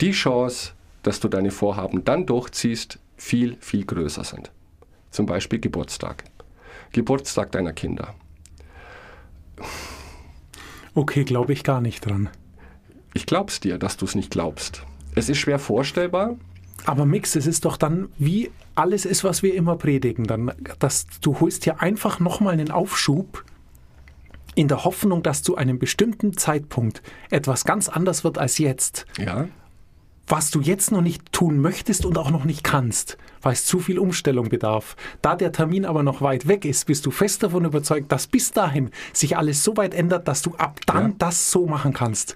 die 0.00 0.12
Chance, 0.12 0.72
dass 1.02 1.20
du 1.20 1.28
deine 1.28 1.50
Vorhaben 1.50 2.04
dann 2.04 2.26
durchziehst, 2.26 2.98
viel, 3.16 3.56
viel 3.60 3.84
größer 3.84 4.24
sind. 4.24 4.50
Zum 5.10 5.26
Beispiel 5.26 5.58
Geburtstag. 5.58 6.24
Geburtstag 6.92 7.52
deiner 7.52 7.72
Kinder. 7.72 8.14
Okay, 10.94 11.24
glaube 11.24 11.52
ich 11.52 11.64
gar 11.64 11.80
nicht 11.80 12.06
dran. 12.06 12.28
Ich 13.14 13.26
glaub's 13.26 13.60
dir, 13.60 13.78
dass 13.78 13.96
du 13.96 14.04
es 14.04 14.14
nicht 14.14 14.30
glaubst. 14.30 14.82
Es 15.14 15.28
ist 15.28 15.38
schwer 15.38 15.58
vorstellbar. 15.58 16.36
Aber 16.84 17.06
Mix, 17.06 17.34
es 17.36 17.46
ist 17.46 17.64
doch 17.64 17.76
dann 17.76 18.08
wie 18.18 18.50
alles 18.78 19.04
ist, 19.04 19.24
was 19.24 19.42
wir 19.42 19.54
immer 19.54 19.76
predigen. 19.76 20.26
Dann, 20.26 20.52
dass 20.78 21.06
du 21.20 21.40
holst 21.40 21.66
dir 21.66 21.80
einfach 21.80 22.20
nochmal 22.20 22.54
einen 22.54 22.70
Aufschub 22.70 23.44
in 24.54 24.68
der 24.68 24.84
Hoffnung, 24.84 25.22
dass 25.22 25.42
zu 25.42 25.56
einem 25.56 25.78
bestimmten 25.78 26.36
Zeitpunkt 26.36 27.02
etwas 27.30 27.64
ganz 27.64 27.88
anders 27.88 28.24
wird 28.24 28.38
als 28.38 28.58
jetzt. 28.58 29.06
Ja, 29.18 29.46
Was 30.26 30.50
du 30.50 30.60
jetzt 30.60 30.90
noch 30.90 31.00
nicht 31.00 31.32
tun 31.32 31.58
möchtest 31.60 32.04
und 32.04 32.18
auch 32.18 32.30
noch 32.30 32.44
nicht 32.44 32.64
kannst, 32.64 33.16
weil 33.40 33.52
es 33.52 33.64
zu 33.64 33.78
viel 33.78 33.98
Umstellung 33.98 34.48
bedarf. 34.48 34.96
Da 35.22 35.36
der 35.36 35.52
Termin 35.52 35.84
aber 35.86 36.02
noch 36.02 36.20
weit 36.20 36.48
weg 36.48 36.64
ist, 36.64 36.86
bist 36.86 37.06
du 37.06 37.10
fest 37.10 37.42
davon 37.44 37.64
überzeugt, 37.64 38.10
dass 38.12 38.26
bis 38.26 38.50
dahin 38.52 38.90
sich 39.12 39.36
alles 39.36 39.62
so 39.64 39.76
weit 39.76 39.94
ändert, 39.94 40.26
dass 40.28 40.42
du 40.42 40.54
ab 40.56 40.80
dann 40.86 41.10
Ja. 41.10 41.14
das 41.18 41.50
so 41.50 41.66
machen 41.66 41.92
kannst. 41.94 42.34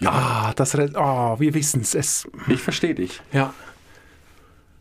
Ja, 0.00 0.52
das, 0.56 0.76
re- 0.76 0.92
oh, 0.96 1.38
wir 1.40 1.54
wissen 1.54 1.80
es. 1.80 1.94
Es, 1.94 2.28
ich 2.48 2.60
verstehe 2.60 2.94
dich. 2.94 3.20
ja. 3.32 3.54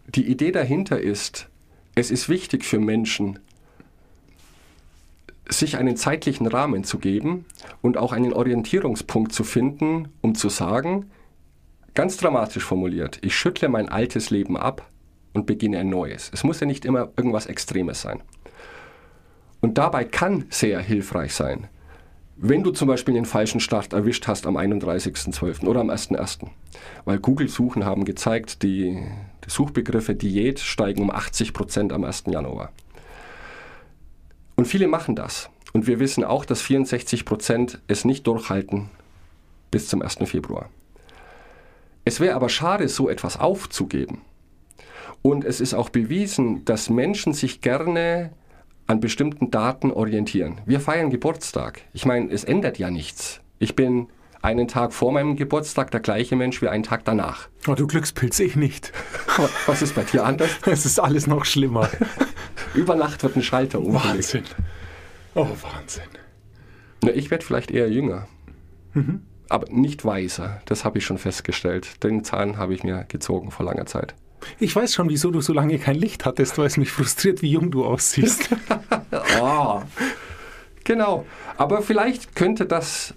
Die 0.08 0.29
Idee 0.29 0.51
dahinter 0.51 1.00
ist, 1.00 1.50
es 1.96 2.12
ist 2.12 2.29
wichtig 2.29 2.65
für 2.65 2.79
Menschen, 2.79 3.39
sich 5.48 5.77
einen 5.77 5.98
zeitlichen 5.98 6.48
Rahmen 6.48 6.84
zu 6.84 6.98
geben 6.98 7.46
und 7.81 7.98
auch 7.98 8.12
einen 8.12 8.34
Orientierungspunkt 8.34 9.34
zu 9.34 9.43
finden, 9.43 10.10
um 10.22 10.36
zu 10.36 10.50
sagen, 10.50 11.12
ganz 11.93 12.17
dramatisch 12.17 12.63
formuliert, 12.63 13.20
ich 13.22 13.36
schüttle 13.36 13.67
mein 13.67 13.89
altes 13.89 14.29
Leben 14.29 14.55
ab 14.58 14.89
und 15.34 15.46
beginne 15.46 15.79
ein 15.79 15.89
neues. 15.89 16.31
Es 16.34 16.43
muss 16.43 16.60
ja 16.60 16.67
nicht 16.67 16.86
immer 16.86 17.12
irgendwas 17.17 17.46
Extremes 17.46 18.01
sein. 18.01 18.22
Und 19.60 19.77
dabei 19.77 20.05
kann 20.05 20.46
sehr 20.50 20.79
hilfreich 20.79 21.34
sein, 21.34 21.67
wenn 22.43 22.63
du 22.63 22.71
zum 22.71 22.88
Beispiel 22.88 23.13
den 23.13 23.25
falschen 23.25 23.60
Start 23.60 23.93
erwischt 23.93 24.25
hast 24.27 24.48
am 24.48 24.57
31.12. 24.57 25.67
oder 25.67 25.79
am 25.79 25.91
1.1. 25.91 26.48
Weil 27.05 27.19
Google-Suchen 27.19 27.86
haben 27.86 28.03
gezeigt, 28.03 28.63
die, 28.63 29.00
die 29.45 29.50
Suchbegriffe 29.50 30.15
Diät 30.15 30.60
steigen 30.60 31.03
um 31.03 31.12
80 31.12 31.53
Prozent 31.53 31.93
am 31.93 32.03
1. 32.03 32.24
Januar. 32.27 32.71
Und 34.55 34.65
viele 34.65 34.88
machen 34.88 35.15
das. 35.15 35.51
Und 35.71 35.86
wir 35.86 36.00
wissen 36.00 36.24
auch, 36.24 36.43
dass 36.43 36.63
64 36.63 37.25
Prozent 37.25 37.79
es 37.88 38.05
nicht 38.05 38.25
durchhalten 38.25 38.89
bis 39.69 39.88
zum 39.88 40.01
1. 40.01 40.17
Februar. 40.25 40.69
Es 42.05 42.19
wäre 42.19 42.33
aber 42.33 42.50
schade, 42.50 42.88
so 42.88 43.07
etwas 43.07 43.39
aufzugeben. 43.39 44.21
Und 45.21 45.45
es 45.45 45.62
ist 45.62 45.75
auch 45.75 45.89
bewiesen, 45.89 46.65
dass 46.65 46.89
Menschen 46.89 47.33
sich 47.33 47.62
gerne 47.62 48.31
an 48.91 49.00
bestimmten 49.00 49.51
Daten 49.51 49.89
orientieren. 49.89 50.60
Wir 50.65 50.81
feiern 50.81 51.10
Geburtstag. 51.10 51.81
Ich 51.93 52.05
meine, 52.05 52.29
es 52.29 52.43
ändert 52.43 52.77
ja 52.77 52.91
nichts. 52.91 53.39
Ich 53.57 53.74
bin 53.74 54.07
einen 54.41 54.67
Tag 54.67 54.91
vor 54.91 55.13
meinem 55.13 55.38
Geburtstag 55.38 55.91
der 55.91 56.01
gleiche 56.01 56.36
Mensch 56.36 56.62
wie 56.62 56.67
einen 56.67 56.83
Tag 56.83 57.05
danach. 57.05 57.48
Oh, 57.67 57.74
du 57.74 57.88
Glückspilz, 57.88 58.39
ich 58.41 58.57
nicht. 58.57 58.91
Was 59.65 59.81
ist 59.81 59.95
bei 59.95 60.03
dir 60.03 60.25
anders? 60.25 60.50
Es 60.65 60.86
ist 60.86 61.00
alles 61.00 61.25
noch 61.25 61.45
schlimmer. 61.45 61.89
Über 62.74 62.95
Nacht 62.95 63.24
wird 63.24 63.38
ein 63.38 63.43
Schalter 63.43 63.79
umgelegt. 63.79 64.05
Wahnsinn. 64.05 64.43
Oh, 65.36 65.48
Wahnsinn. 65.62 66.03
Na, 67.01 67.12
ich 67.12 67.31
werde 67.31 67.45
vielleicht 67.45 67.71
eher 67.71 67.89
jünger. 67.89 68.27
Aber 69.48 69.71
nicht 69.71 70.03
weiser. 70.03 70.62
Das 70.65 70.83
habe 70.83 70.98
ich 70.98 71.05
schon 71.05 71.17
festgestellt. 71.17 72.03
Den 72.03 72.25
Zahn 72.25 72.57
habe 72.57 72.74
ich 72.74 72.83
mir 72.83 73.05
gezogen 73.07 73.51
vor 73.51 73.65
langer 73.65 73.86
Zeit. 73.86 74.15
Ich 74.60 74.75
weiß 74.75 74.93
schon, 74.93 75.10
wieso 75.10 75.31
du 75.31 75.41
so 75.41 75.53
lange 75.53 75.77
kein 75.79 75.95
Licht 75.95 76.25
hattest, 76.25 76.57
weil 76.57 76.67
es 76.67 76.77
mich 76.77 76.91
frustriert, 76.91 77.41
wie 77.41 77.51
jung 77.51 77.71
du 77.71 77.86
aussiehst. 77.86 78.50
Oh. 79.41 79.81
Genau. 80.83 81.25
Aber 81.57 81.83
vielleicht 81.83 82.36
könnte 82.36 82.65
das 82.65 83.13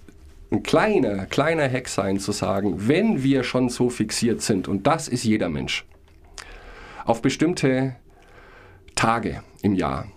ein 0.51 0.63
kleiner, 0.63 1.25
kleiner 1.25 1.69
Hack 1.69 1.87
sein, 1.87 2.19
zu 2.19 2.31
sagen, 2.31 2.87
wenn 2.87 3.23
wir 3.23 3.43
schon 3.43 3.69
so 3.69 3.89
fixiert 3.89 4.41
sind, 4.41 4.67
und 4.67 4.85
das 4.87 5.07
ist 5.07 5.23
jeder 5.23 5.49
Mensch, 5.49 5.85
auf 7.05 7.21
bestimmte 7.21 7.95
Tage 8.95 9.41
im 9.61 9.73
Jahr, 9.73 10.07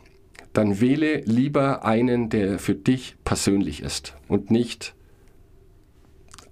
dann 0.52 0.80
wähle 0.80 1.20
lieber 1.24 1.84
einen, 1.84 2.30
der 2.30 2.58
für 2.58 2.74
dich 2.74 3.16
persönlich 3.24 3.82
ist 3.82 4.14
und 4.28 4.50
nicht 4.50 4.94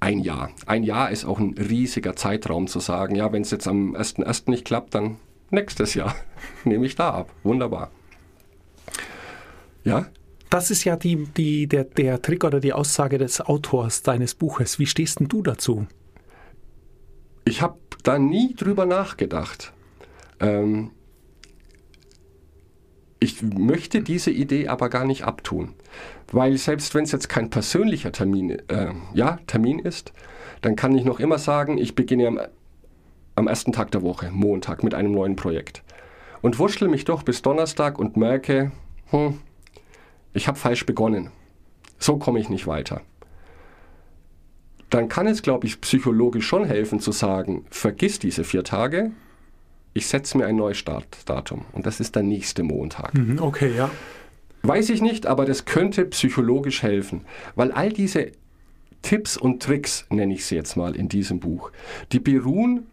ein 0.07 0.21
Jahr. 0.21 0.51
Ein 0.67 0.83
Jahr 0.83 1.11
ist 1.11 1.25
auch 1.25 1.39
ein 1.39 1.55
riesiger 1.59 2.17
Zeitraum 2.17 2.67
zu 2.67 2.81
sagen, 2.81 3.15
ja, 3.15 3.33
wenn 3.33 3.43
es 3.43 3.51
jetzt 3.51 3.67
am 3.67 3.95
1.1. 3.97 4.51
nicht 4.51 4.65
klappt, 4.65 4.95
dann 4.95 5.17
nächstes 5.51 5.95
Jahr 5.95 6.15
nehme 6.65 6.87
ich 6.87 6.95
da 6.95 7.11
ab. 7.11 7.33
Wunderbar. 7.43 7.91
Ja, 9.85 10.07
Das 10.51 10.71
ist 10.71 10.85
ja 10.85 10.97
die, 10.97 11.27
die, 11.37 11.67
der, 11.67 11.85
der 11.85 12.23
Trick 12.23 12.45
oder 12.45 12.61
die 12.61 12.73
Aussage 12.73 13.19
des 13.19 13.41
Autors 13.41 14.03
deines 14.03 14.35
Buches. 14.35 14.79
Wie 14.79 14.87
stehst 14.87 15.21
denn 15.21 15.29
du 15.29 15.43
dazu? 15.43 15.87
ich 17.47 17.63
habe 17.63 17.79
da 18.03 18.19
nie 18.19 18.55
drüber 18.55 18.85
nachgedacht. 18.85 19.73
Ähm, 20.41 20.91
ich 23.19 23.43
möchte 23.43 24.03
diese 24.03 24.31
Idee 24.31 24.69
aber 24.69 24.89
gar 24.89 25.05
nicht 25.05 25.25
abtun, 25.25 25.75
weil 26.33 26.57
selbst 26.59 26.95
wenn 26.95 27.05
es 27.05 27.13
jetzt 27.13 27.29
kein 27.29 27.51
persönlicher 27.51 28.13
Termin, 28.13 28.51
äh, 28.69 28.93
ja, 29.15 29.39
Termin 29.47 29.79
ist, 29.79 30.13
dann 30.61 30.77
kann 30.77 30.97
ich 30.97 31.05
noch 31.05 31.21
immer 31.21 31.39
sagen, 31.39 31.79
ich 31.79 31.95
beginne 31.95 32.29
am, 32.29 32.41
am 33.35 33.47
ersten 33.47 33.73
Tag 33.73 33.91
der 33.91 34.03
Woche, 34.03 34.31
Montag, 34.31 34.83
mit 34.83 34.95
einem 34.95 35.13
neuen 35.13 35.37
Projekt. 35.37 35.83
Und 36.43 36.59
wurschtel 36.59 36.89
mich 36.89 37.05
doch 37.05 37.23
bis 37.23 37.43
Donnerstag 37.43 37.99
und 37.99 38.17
merke, 38.17 38.73
hm, 39.11 39.39
ich 40.33 40.49
habe 40.49 40.59
falsch 40.59 40.85
begonnen. 40.85 41.31
So 41.99 42.19
komme 42.19 42.39
ich 42.41 42.51
nicht 42.51 42.67
weiter. 42.67 43.01
Dann 44.91 45.09
kann 45.09 45.27
es, 45.27 45.43
glaube 45.43 45.67
ich, 45.67 45.81
psychologisch 45.81 46.47
schon 46.47 46.65
helfen 46.65 47.01
zu 47.01 47.11
sagen, 47.11 47.65
vergiss 47.71 48.19
diese 48.19 48.45
vier 48.45 48.63
Tage, 48.63 49.13
ich 49.97 50.09
setze 50.09 50.37
mir 50.37 50.47
ein 50.47 50.57
neues 50.57 50.77
Startdatum 50.77 51.65
und 51.73 51.87
das 51.87 52.01
ist 52.01 52.15
der 52.15 52.23
nächste 52.23 52.63
Montag. 52.63 53.15
Okay, 53.41 53.75
ja. 53.75 53.91
Weiß 54.63 54.91
ich 54.91 55.01
nicht, 55.01 55.27
aber 55.27 55.47
das 55.47 55.65
könnte 55.65 56.05
psychologisch 56.05 56.83
helfen, 56.83 57.25
weil 57.55 57.73
all 57.73 57.91
diese 57.91 58.33
Tipps 59.01 59.39
und 59.39 59.63
Tricks, 59.63 60.05
nenne 60.11 60.35
ich 60.35 60.45
sie 60.45 60.55
jetzt 60.55 60.77
mal 60.77 60.95
in 60.95 61.09
diesem 61.09 61.41
Buch, 61.41 61.71
die 62.13 62.21
beruhen 62.21 62.87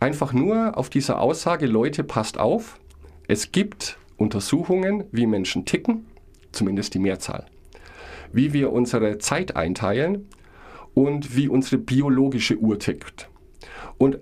einfach 0.00 0.32
nur 0.32 0.78
auf 0.78 0.88
dieser 0.88 1.20
Aussage, 1.20 1.66
Leute, 1.66 2.02
passt 2.02 2.38
auf, 2.38 2.80
es 3.28 3.52
gibt 3.52 3.98
Untersuchungen, 4.16 5.04
wie 5.12 5.26
Menschen 5.26 5.66
ticken, 5.66 6.06
zumindest 6.50 6.94
die 6.94 6.98
Mehrzahl, 6.98 7.44
wie 8.32 8.54
wir 8.54 8.72
unsere 8.72 9.18
Zeit 9.18 9.54
einteilen 9.54 10.28
und 10.94 11.36
wie 11.36 11.48
unsere 11.48 11.76
biologische 11.76 12.56
Uhr 12.56 12.78
tickt. 12.78 13.28
Und 13.98 14.18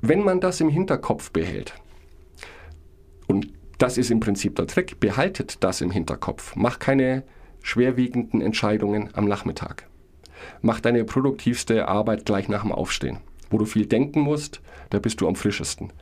wenn 0.00 0.20
man 0.24 0.40
das 0.40 0.60
im 0.60 0.68
Hinterkopf 0.68 1.30
behält, 1.30 1.74
und 3.26 3.52
das 3.78 3.96
ist 3.96 4.10
im 4.10 4.20
Prinzip 4.20 4.56
der 4.56 4.66
Trick, 4.66 5.00
behaltet 5.00 5.62
das 5.62 5.80
im 5.80 5.90
Hinterkopf, 5.90 6.54
mach 6.56 6.78
keine 6.78 7.24
schwerwiegenden 7.62 8.40
Entscheidungen 8.40 9.10
am 9.14 9.26
Nachmittag. 9.26 9.86
Mach 10.62 10.80
deine 10.80 11.04
produktivste 11.04 11.88
Arbeit 11.88 12.24
gleich 12.24 12.48
nach 12.48 12.62
dem 12.62 12.72
Aufstehen. 12.72 13.18
Wo 13.50 13.58
du 13.58 13.64
viel 13.64 13.86
denken 13.86 14.20
musst, 14.20 14.60
da 14.90 14.98
bist 14.98 15.20
du 15.20 15.28
am 15.28 15.36
frischesten. 15.36 15.92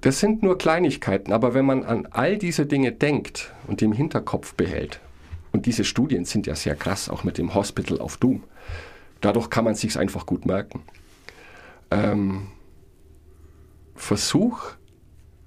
Das 0.00 0.20
sind 0.20 0.42
nur 0.42 0.58
Kleinigkeiten, 0.58 1.32
aber 1.32 1.54
wenn 1.54 1.64
man 1.64 1.84
an 1.84 2.06
all 2.10 2.36
diese 2.36 2.66
Dinge 2.66 2.92
denkt 2.92 3.52
und 3.66 3.80
die 3.80 3.86
im 3.86 3.92
Hinterkopf 3.92 4.54
behält, 4.54 5.00
und 5.52 5.66
diese 5.66 5.84
Studien 5.84 6.24
sind 6.24 6.46
ja 6.46 6.56
sehr 6.56 6.74
krass, 6.74 7.08
auch 7.08 7.22
mit 7.22 7.38
dem 7.38 7.54
Hospital 7.54 7.98
of 7.98 8.16
Doom, 8.16 8.42
dadurch 9.20 9.50
kann 9.50 9.64
man 9.64 9.76
sich 9.76 9.96
einfach 9.98 10.26
gut 10.26 10.46
merken. 10.46 10.82
Ähm, 11.90 12.48
versuch, 13.94 14.72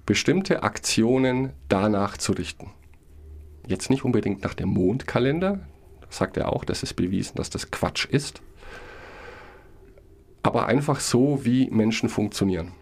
bestimmte 0.06 0.62
Aktionen 0.62 1.52
danach 1.68 2.16
zu 2.16 2.32
richten. 2.32 2.70
Jetzt 3.66 3.90
nicht 3.90 4.04
unbedingt 4.04 4.42
nach 4.42 4.54
dem 4.54 4.70
Mondkalender, 4.70 5.60
sagt 6.08 6.36
er 6.38 6.52
auch, 6.52 6.64
das 6.64 6.82
ist 6.82 6.94
bewiesen, 6.94 7.36
dass 7.36 7.50
das 7.50 7.70
Quatsch 7.70 8.06
ist, 8.06 8.40
aber 10.42 10.66
einfach 10.66 11.00
so, 11.00 11.44
wie 11.44 11.68
Menschen 11.70 12.08
funktionieren. 12.08 12.72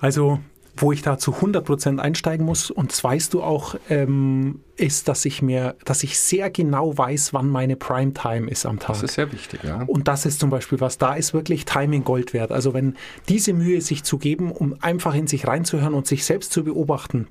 Also, 0.00 0.40
wo 0.76 0.92
ich 0.92 1.02
da 1.02 1.18
zu 1.18 1.32
100% 1.32 1.98
einsteigen 1.98 2.46
muss, 2.46 2.70
und 2.70 2.92
das 2.92 3.04
weißt 3.04 3.34
du 3.34 3.42
auch, 3.42 3.76
ähm, 3.90 4.60
ist, 4.76 5.08
dass 5.08 5.24
ich 5.24 5.42
mir, 5.42 5.76
dass 5.84 6.02
ich 6.02 6.18
sehr 6.18 6.50
genau 6.50 6.96
weiß, 6.96 7.34
wann 7.34 7.48
meine 7.48 7.76
Primetime 7.76 8.50
ist 8.50 8.64
am 8.66 8.78
Tag. 8.78 8.94
Das 8.94 9.02
ist 9.02 9.14
sehr 9.14 9.30
wichtig, 9.32 9.60
ja. 9.64 9.82
Und 9.86 10.08
das 10.08 10.24
ist 10.26 10.40
zum 10.40 10.50
Beispiel 10.50 10.80
was, 10.80 10.98
da 10.98 11.14
ist 11.14 11.34
wirklich 11.34 11.66
Timing 11.66 12.04
Gold 12.04 12.32
wert. 12.32 12.52
Also 12.52 12.72
wenn 12.74 12.96
diese 13.28 13.52
Mühe 13.52 13.80
sich 13.80 14.02
zu 14.02 14.18
geben, 14.18 14.50
um 14.50 14.76
einfach 14.80 15.14
in 15.14 15.26
sich 15.26 15.46
reinzuhören 15.46 15.94
und 15.94 16.06
sich 16.06 16.24
selbst 16.24 16.52
zu 16.52 16.64
beobachten, 16.64 17.28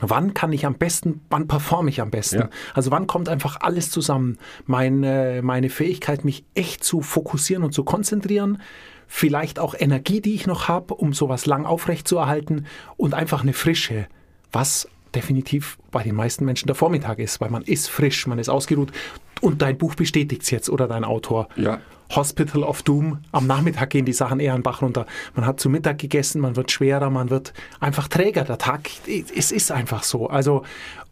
wann 0.00 0.34
kann 0.34 0.52
ich 0.52 0.66
am 0.66 0.74
besten, 0.74 1.20
wann 1.30 1.48
performe 1.48 1.90
ich 1.90 2.00
am 2.00 2.10
besten? 2.10 2.38
Ja. 2.38 2.50
Also 2.74 2.90
wann 2.90 3.06
kommt 3.06 3.28
einfach 3.28 3.60
alles 3.60 3.90
zusammen? 3.90 4.38
Meine, 4.66 5.40
meine 5.42 5.70
Fähigkeit, 5.70 6.24
mich 6.24 6.44
echt 6.54 6.84
zu 6.84 7.02
fokussieren 7.02 7.64
und 7.64 7.72
zu 7.72 7.84
konzentrieren, 7.84 8.62
vielleicht 9.06 9.58
auch 9.58 9.74
Energie, 9.76 10.20
die 10.20 10.34
ich 10.34 10.46
noch 10.46 10.68
habe, 10.68 10.94
um 10.94 11.12
sowas 11.12 11.46
lang 11.46 11.66
aufrecht 11.66 12.06
zu 12.06 12.16
erhalten 12.18 12.66
und 12.96 13.14
einfach 13.14 13.42
eine 13.42 13.52
Frische, 13.52 14.06
was 14.52 14.88
definitiv 15.14 15.78
bei 15.90 16.02
den 16.04 16.14
meisten 16.14 16.44
Menschen 16.44 16.68
der 16.68 16.76
Vormittag 16.76 17.18
ist, 17.18 17.40
weil 17.40 17.50
man 17.50 17.62
ist 17.62 17.90
frisch, 17.90 18.26
man 18.26 18.38
ist 18.38 18.48
ausgeruht 18.48 18.92
Und 19.40 19.62
dein 19.62 19.78
Buch 19.78 19.94
bestätigt 19.94 20.42
es 20.42 20.50
jetzt 20.50 20.68
oder 20.68 20.86
dein 20.86 21.04
Autor. 21.04 21.48
Ja. 21.56 21.80
Hospital 22.14 22.62
of 22.62 22.82
Doom. 22.82 23.18
Am 23.32 23.46
Nachmittag 23.46 23.90
gehen 23.90 24.04
die 24.04 24.12
Sachen 24.12 24.40
eher 24.40 24.54
einen 24.54 24.62
Bach 24.62 24.82
runter. 24.82 25.06
Man 25.34 25.46
hat 25.46 25.60
zu 25.60 25.70
Mittag 25.70 25.98
gegessen, 25.98 26.40
man 26.40 26.56
wird 26.56 26.70
schwerer, 26.70 27.10
man 27.10 27.30
wird 27.30 27.52
einfach 27.78 28.08
träger. 28.08 28.44
Der 28.44 28.58
Tag, 28.58 28.90
es 29.06 29.52
ist 29.52 29.70
einfach 29.70 30.02
so. 30.02 30.28
Also, 30.28 30.64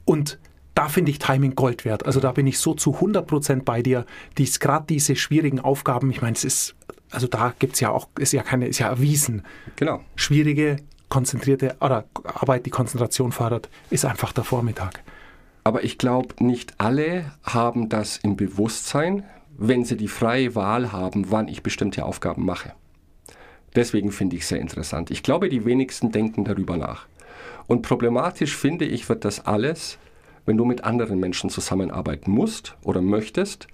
und 0.05 0.39
da 0.75 0.89
finde 0.89 1.11
ich 1.11 1.19
Timing 1.19 1.55
Gold 1.55 1.85
wert. 1.85 2.07
Also 2.07 2.21
da 2.21 2.33
bin 2.33 2.47
ich 2.47 2.59
so 2.59 2.75
zu 2.75 2.97
100% 2.97 3.65
bei 3.65 3.83
dir. 3.83 4.07
Dies, 4.39 4.61
gerade 4.61 4.87
diese 4.89 5.17
schwierigen 5.17 5.61
Aufgaben, 5.61 6.11
ich 6.11 6.23
meine, 6.23 6.37
es 6.37 6.45
ist, 6.45 6.77
also 7.11 7.27
da 7.27 7.53
gibt 7.59 7.75
es 7.75 7.81
ja 7.81 7.91
auch, 7.91 8.09
ist 8.19 8.33
ja 8.33 8.43
keine, 8.43 8.69
ist 8.69 8.79
ja 8.79 8.89
erwiesen. 8.89 9.43
Genau. 9.77 10.01
Schwierige, 10.15 10.77
konzentrierte 11.09 11.77
oder 11.81 12.05
Arbeit, 12.25 12.67
die 12.67 12.71
Konzentration 12.71 13.33
fördert, 13.33 13.69
ist 13.91 14.05
einfach 14.05 14.33
der 14.33 14.45
Vormittag. 14.45 15.03
Aber 15.69 15.85
ich 15.85 15.99
glaube, 15.99 16.43
nicht 16.43 16.73
alle 16.79 17.31
haben 17.43 17.91
das 17.91 18.17
im 18.17 18.37
Bewusstsein, 18.37 19.25
wenn 19.59 19.85
sie 19.85 19.99
die 19.99 20.09
freie 20.09 20.55
Wahl 20.55 20.93
haben, 20.93 21.31
wann 21.31 21.47
ich 21.47 21.63
bestimmte 21.63 22.07
Aufgaben 22.07 22.47
mache. 22.47 22.73
Deswegen 23.77 24.11
finde 24.11 24.37
ich 24.37 24.45
es 24.45 24.49
sehr 24.49 24.61
interessant. 24.61 25.11
Ich 25.11 25.23
glaube, 25.23 25.51
die 25.51 25.67
wenigsten 25.67 26.11
denken 26.11 26.45
darüber 26.45 26.79
nach. 26.79 27.07
Und 27.67 27.83
problematisch 27.83 28.57
finde 28.57 28.87
ich, 28.87 29.11
wird 29.11 29.27
das 29.27 29.45
alles, 29.45 29.99
wenn 30.47 30.57
du 30.57 30.65
mit 30.65 30.85
anderen 30.85 31.21
Menschen 31.21 31.51
zusammenarbeiten 31.51 32.31
musst 32.31 32.75
oder 32.83 33.03
möchtest, 33.03 33.69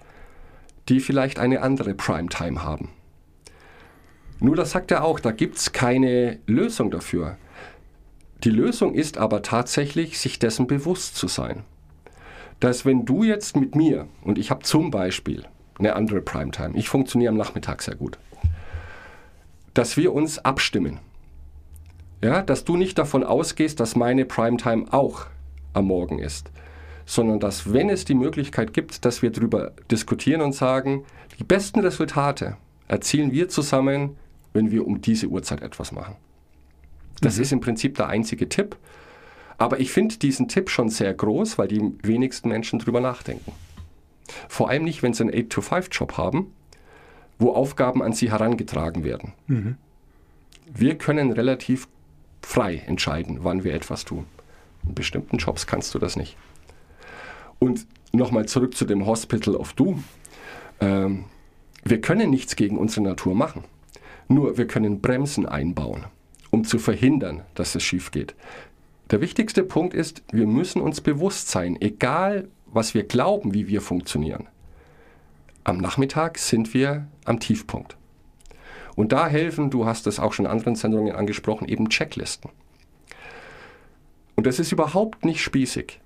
die 0.88 0.98
vielleicht 0.98 1.38
eine 1.38 1.62
andere 1.62 1.94
Primetime 1.94 2.64
haben. 2.64 2.88
Nur 4.40 4.56
das 4.56 4.72
sagt 4.72 4.90
er 4.90 5.04
auch, 5.04 5.20
da 5.20 5.30
gibt 5.30 5.58
es 5.58 5.70
keine 5.70 6.40
Lösung 6.48 6.90
dafür. 6.90 7.36
Die 8.42 8.50
Lösung 8.50 8.94
ist 8.94 9.16
aber 9.16 9.42
tatsächlich, 9.42 10.18
sich 10.18 10.40
dessen 10.40 10.66
bewusst 10.66 11.14
zu 11.14 11.28
sein. 11.28 11.62
Dass 12.64 12.86
wenn 12.86 13.04
du 13.04 13.24
jetzt 13.24 13.56
mit 13.56 13.74
mir, 13.74 14.08
und 14.22 14.38
ich 14.38 14.50
habe 14.50 14.62
zum 14.62 14.90
Beispiel 14.90 15.44
eine 15.78 15.94
andere 15.96 16.22
Primetime, 16.22 16.74
ich 16.78 16.88
funktioniere 16.88 17.28
am 17.28 17.36
Nachmittag 17.36 17.82
sehr 17.82 17.94
gut, 17.94 18.18
dass 19.74 19.98
wir 19.98 20.14
uns 20.14 20.38
abstimmen. 20.38 21.00
Ja, 22.22 22.40
dass 22.40 22.64
du 22.64 22.78
nicht 22.78 22.96
davon 22.96 23.22
ausgehst, 23.22 23.80
dass 23.80 23.96
meine 23.96 24.24
Primetime 24.24 24.86
auch 24.92 25.26
am 25.74 25.88
Morgen 25.88 26.20
ist, 26.20 26.50
sondern 27.04 27.38
dass, 27.38 27.74
wenn 27.74 27.90
es 27.90 28.06
die 28.06 28.14
Möglichkeit 28.14 28.72
gibt, 28.72 29.04
dass 29.04 29.20
wir 29.20 29.30
darüber 29.30 29.72
diskutieren 29.90 30.40
und 30.40 30.54
sagen, 30.54 31.04
die 31.38 31.44
besten 31.44 31.80
Resultate 31.80 32.56
erzielen 32.88 33.30
wir 33.30 33.50
zusammen, 33.50 34.16
wenn 34.54 34.70
wir 34.70 34.86
um 34.86 35.02
diese 35.02 35.26
Uhrzeit 35.26 35.60
etwas 35.60 35.92
machen. 35.92 36.16
Das 37.20 37.36
mhm. 37.36 37.42
ist 37.42 37.52
im 37.52 37.60
Prinzip 37.60 37.96
der 37.96 38.08
einzige 38.08 38.48
Tipp. 38.48 38.76
Aber 39.58 39.80
ich 39.80 39.92
finde 39.92 40.16
diesen 40.16 40.48
Tipp 40.48 40.70
schon 40.70 40.88
sehr 40.88 41.14
groß, 41.14 41.58
weil 41.58 41.68
die 41.68 41.92
wenigsten 42.02 42.48
Menschen 42.48 42.78
darüber 42.78 43.00
nachdenken. 43.00 43.52
Vor 44.48 44.68
allem 44.68 44.84
nicht, 44.84 45.02
wenn 45.02 45.14
sie 45.14 45.24
einen 45.24 45.32
8-to-5-Job 45.32 46.16
haben, 46.16 46.52
wo 47.38 47.52
Aufgaben 47.52 48.02
an 48.02 48.12
sie 48.12 48.30
herangetragen 48.30 49.04
werden. 49.04 49.32
Mhm. 49.46 49.76
Wir 50.72 50.96
können 50.96 51.32
relativ 51.32 51.88
frei 52.42 52.82
entscheiden, 52.86 53.38
wann 53.42 53.64
wir 53.64 53.74
etwas 53.74 54.04
tun. 54.04 54.26
In 54.86 54.94
bestimmten 54.94 55.38
Jobs 55.38 55.66
kannst 55.66 55.94
du 55.94 55.98
das 55.98 56.16
nicht. 56.16 56.36
Und 57.58 57.86
nochmal 58.12 58.46
zurück 58.46 58.76
zu 58.76 58.84
dem 58.84 59.06
Hospital 59.06 59.56
of 59.56 59.72
Doom. 59.74 60.04
Ähm, 60.80 61.24
wir 61.84 62.00
können 62.00 62.30
nichts 62.30 62.56
gegen 62.56 62.78
unsere 62.78 63.02
Natur 63.02 63.34
machen. 63.34 63.64
Nur 64.28 64.56
wir 64.56 64.66
können 64.66 65.00
Bremsen 65.00 65.46
einbauen, 65.46 66.04
um 66.50 66.64
zu 66.64 66.78
verhindern, 66.78 67.42
dass 67.54 67.74
es 67.74 67.82
schief 67.82 68.10
geht. 68.10 68.34
Der 69.10 69.20
wichtigste 69.20 69.62
Punkt 69.62 69.92
ist, 69.92 70.22
wir 70.32 70.46
müssen 70.46 70.80
uns 70.80 71.00
bewusst 71.00 71.48
sein, 71.48 71.76
egal 71.80 72.48
was 72.66 72.94
wir 72.94 73.04
glauben, 73.04 73.52
wie 73.52 73.68
wir 73.68 73.80
funktionieren. 73.80 74.48
Am 75.62 75.78
Nachmittag 75.78 76.38
sind 76.38 76.74
wir 76.74 77.06
am 77.24 77.38
Tiefpunkt. 77.38 77.96
Und 78.96 79.12
da 79.12 79.28
helfen, 79.28 79.70
du 79.70 79.86
hast 79.86 80.06
es 80.06 80.18
auch 80.18 80.32
schon 80.32 80.46
in 80.46 80.50
anderen 80.50 80.74
Sendungen 80.74 81.14
angesprochen, 81.14 81.68
eben 81.68 81.88
Checklisten. 81.88 82.50
Und 84.36 84.46
das 84.46 84.58
ist 84.58 84.72
überhaupt 84.72 85.24
nicht 85.24 85.40
spießig, 85.40 86.00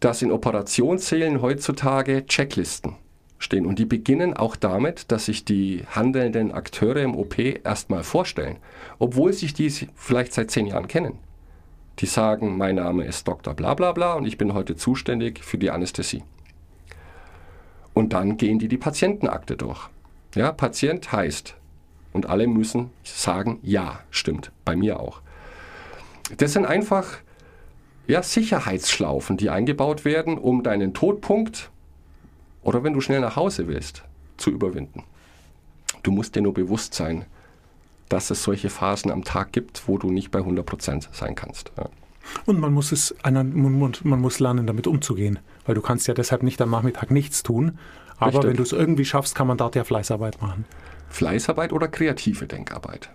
dass 0.00 0.22
in 0.22 0.32
Operationssälen 0.32 1.42
heutzutage 1.42 2.26
Checklisten 2.26 2.96
stehen. 3.38 3.66
Und 3.66 3.78
die 3.78 3.84
beginnen 3.84 4.34
auch 4.34 4.56
damit, 4.56 5.10
dass 5.10 5.26
sich 5.26 5.44
die 5.44 5.84
handelnden 5.90 6.52
Akteure 6.52 7.02
im 7.02 7.16
OP 7.16 7.38
erstmal 7.38 8.04
vorstellen, 8.04 8.58
obwohl 8.98 9.32
sich 9.32 9.54
die 9.54 9.70
vielleicht 9.94 10.32
seit 10.32 10.50
zehn 10.50 10.66
Jahren 10.66 10.88
kennen. 10.88 11.18
Die 11.98 12.06
sagen, 12.06 12.56
mein 12.56 12.76
Name 12.76 13.04
ist 13.04 13.28
Dr. 13.28 13.54
bla 13.54 13.74
bla 13.74 13.92
bla 13.92 14.14
und 14.14 14.26
ich 14.26 14.38
bin 14.38 14.54
heute 14.54 14.76
zuständig 14.76 15.44
für 15.44 15.58
die 15.58 15.70
Anästhesie. 15.70 16.22
Und 17.94 18.12
dann 18.12 18.36
gehen 18.36 18.58
die 18.58 18.68
die 18.68 18.78
Patientenakte 18.78 19.56
durch. 19.56 19.88
Ja, 20.34 20.52
Patient 20.52 21.12
heißt, 21.12 21.54
und 22.12 22.26
alle 22.26 22.46
müssen 22.46 22.90
sagen, 23.04 23.58
ja, 23.62 24.00
stimmt, 24.10 24.50
bei 24.64 24.76
mir 24.76 25.00
auch. 25.00 25.20
Das 26.38 26.52
sind 26.52 26.64
einfach 26.64 27.18
ja, 28.06 28.22
Sicherheitsschlaufen, 28.22 29.36
die 29.36 29.50
eingebaut 29.50 30.04
werden, 30.04 30.38
um 30.38 30.62
deinen 30.62 30.94
Todpunkt 30.94 31.70
oder 32.62 32.84
wenn 32.84 32.94
du 32.94 33.00
schnell 33.00 33.20
nach 33.20 33.36
Hause 33.36 33.68
willst, 33.68 34.04
zu 34.36 34.50
überwinden. 34.50 35.04
Du 36.02 36.10
musst 36.10 36.34
dir 36.34 36.42
nur 36.42 36.54
bewusst 36.54 36.94
sein, 36.94 37.26
dass 38.12 38.30
es 38.30 38.42
solche 38.42 38.68
Phasen 38.68 39.10
am 39.10 39.24
Tag 39.24 39.52
gibt, 39.52 39.88
wo 39.88 39.96
du 39.96 40.10
nicht 40.10 40.30
bei 40.30 40.40
100% 40.40 41.08
sein 41.12 41.34
kannst. 41.34 41.72
Ja. 41.78 41.88
Und 42.44 42.60
man 42.60 42.72
muss 42.72 42.92
es, 42.92 43.14
man 43.24 44.20
muss 44.20 44.38
lernen, 44.38 44.66
damit 44.66 44.86
umzugehen, 44.86 45.38
weil 45.64 45.74
du 45.74 45.80
kannst 45.80 46.06
ja 46.08 46.14
deshalb 46.14 46.42
nicht 46.42 46.60
am 46.60 46.70
Nachmittag 46.70 47.10
nichts 47.10 47.42
tun. 47.42 47.78
Aber 48.18 48.34
Richtig. 48.34 48.50
wenn 48.50 48.56
du 48.58 48.62
es 48.62 48.72
irgendwie 48.72 49.06
schaffst, 49.06 49.34
kann 49.34 49.46
man 49.46 49.56
dort 49.56 49.76
ja 49.76 49.84
Fleißarbeit 49.84 50.42
machen. 50.42 50.66
Fleißarbeit 51.08 51.72
oder 51.72 51.88
kreative 51.88 52.46
Denkarbeit. 52.46 53.10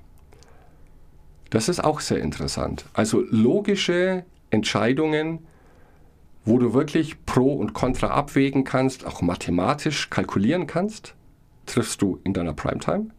Das 1.52 1.70
ist 1.70 1.84
auch 1.84 2.00
sehr 2.00 2.20
interessant. 2.20 2.86
Also 2.94 3.24
logische 3.30 4.26
Entscheidungen, 4.50 5.46
wo 6.44 6.58
du 6.58 6.74
wirklich 6.74 7.24
Pro 7.26 7.54
und 7.54 7.74
Contra 7.74 8.08
abwägen 8.08 8.64
kannst, 8.64 9.06
auch 9.06 9.22
mathematisch 9.22 10.10
kalkulieren 10.10 10.66
kannst, 10.66 11.14
triffst 11.68 12.02
du 12.02 12.20
in 12.24 12.34
deiner 12.34 12.54
Primetime. 12.54 13.12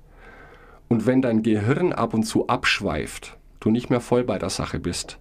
Und 0.89 1.07
wenn 1.07 1.23
dein 1.23 1.43
Gehirn 1.43 1.93
ab 1.93 2.15
und 2.15 2.25
zu 2.25 2.49
abschweift, 2.49 3.37
du 3.61 3.71
nicht 3.71 3.91
mehr 3.91 4.01
voll 4.01 4.25
bei 4.25 4.39
der 4.39 4.51
Sache 4.51 4.79
bist, 4.79 5.19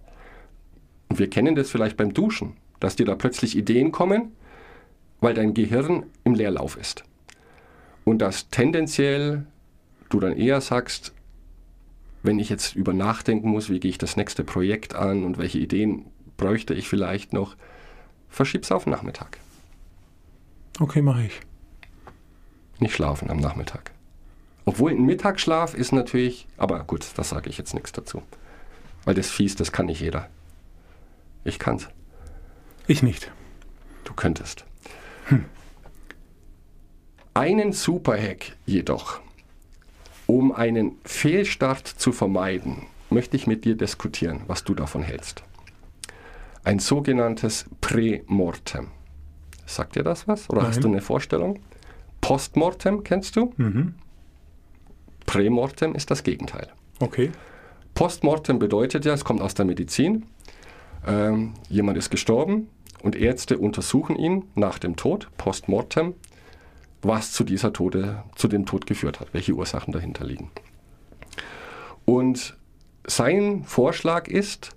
und 1.08 1.18
wir 1.18 1.30
kennen 1.30 1.54
das 1.54 1.70
vielleicht 1.70 1.96
beim 1.96 2.12
Duschen, 2.12 2.56
dass 2.80 2.96
dir 2.96 3.06
da 3.06 3.14
plötzlich 3.14 3.56
Ideen 3.56 3.92
kommen, 3.92 4.32
weil 5.20 5.34
dein 5.34 5.54
Gehirn 5.54 6.04
im 6.24 6.34
Leerlauf 6.34 6.76
ist. 6.76 7.04
Und 8.04 8.18
dass 8.18 8.48
tendenziell 8.50 9.46
du 10.08 10.20
dann 10.20 10.36
eher 10.36 10.60
sagst, 10.60 11.12
wenn 12.22 12.38
ich 12.38 12.48
jetzt 12.48 12.74
über 12.74 12.92
nachdenken 12.92 13.50
muss, 13.50 13.70
wie 13.70 13.80
gehe 13.80 13.90
ich 13.90 13.98
das 13.98 14.16
nächste 14.16 14.44
Projekt 14.44 14.94
an 14.94 15.24
und 15.24 15.38
welche 15.38 15.58
Ideen 15.58 16.06
bräuchte 16.36 16.74
ich 16.74 16.88
vielleicht 16.88 17.32
noch, 17.32 17.56
verschieb's 18.28 18.72
auf 18.72 18.84
den 18.84 18.90
Nachmittag. 18.90 19.38
Okay, 20.80 21.02
mache 21.02 21.24
ich. 21.24 21.40
Nicht 22.78 22.94
schlafen 22.94 23.30
am 23.30 23.38
Nachmittag. 23.38 23.92
Obwohl 24.68 24.92
ein 24.92 25.04
Mittagsschlaf 25.04 25.74
ist 25.74 25.92
natürlich, 25.92 26.46
aber 26.56 26.84
gut, 26.84 27.06
das 27.16 27.30
sage 27.30 27.48
ich 27.48 27.58
jetzt 27.58 27.74
nichts 27.74 27.92
dazu. 27.92 28.22
Weil 29.04 29.14
das 29.14 29.30
fies, 29.30 29.56
das 29.56 29.72
kann 29.72 29.86
nicht 29.86 30.00
jeder. 30.00 30.28
Ich 31.44 31.58
kann's. 31.58 31.88
Ich 32.86 33.02
nicht. 33.02 33.30
Du 34.04 34.12
könntest. 34.12 34.64
Hm. 35.26 35.44
Einen 37.34 37.72
Superhack 37.72 38.56
jedoch, 38.66 39.20
um 40.26 40.52
einen 40.52 40.96
Fehlstart 41.04 41.86
zu 41.86 42.12
vermeiden, 42.12 42.86
möchte 43.10 43.36
ich 43.36 43.46
mit 43.46 43.64
dir 43.64 43.76
diskutieren, 43.76 44.42
was 44.46 44.64
du 44.64 44.74
davon 44.74 45.02
hältst 45.02 45.44
ein 46.68 46.80
sogenanntes 46.80 47.64
Prämortem. 47.80 48.88
Sagt 49.64 49.96
dir 49.96 50.02
das 50.02 50.28
was? 50.28 50.50
Oder 50.50 50.60
Nein. 50.60 50.70
hast 50.70 50.84
du 50.84 50.88
eine 50.88 51.00
Vorstellung? 51.00 51.60
Postmortem 52.20 53.04
kennst 53.04 53.36
du? 53.36 53.54
Mhm. 53.56 53.94
Prämortem 55.28 55.94
ist 55.94 56.10
das 56.10 56.22
Gegenteil. 56.22 56.68
Okay. 57.00 57.30
Postmortem 57.92 58.58
bedeutet 58.58 59.04
ja, 59.04 59.12
es 59.12 59.24
kommt 59.24 59.42
aus 59.42 59.52
der 59.52 59.66
Medizin, 59.66 60.24
ähm, 61.06 61.52
jemand 61.68 61.98
ist 61.98 62.08
gestorben 62.08 62.68
und 63.02 63.14
Ärzte 63.14 63.58
untersuchen 63.58 64.16
ihn 64.16 64.44
nach 64.54 64.78
dem 64.78 64.96
Tod, 64.96 65.28
postmortem, 65.36 66.14
was 67.02 67.32
zu 67.32 67.44
dieser 67.44 67.74
Tode, 67.74 68.24
zu 68.36 68.48
dem 68.48 68.64
Tod 68.64 68.86
geführt 68.86 69.20
hat, 69.20 69.34
welche 69.34 69.52
Ursachen 69.52 69.92
dahinter 69.92 70.24
liegen. 70.24 70.50
Und 72.06 72.56
sein 73.06 73.64
Vorschlag 73.64 74.28
ist, 74.28 74.70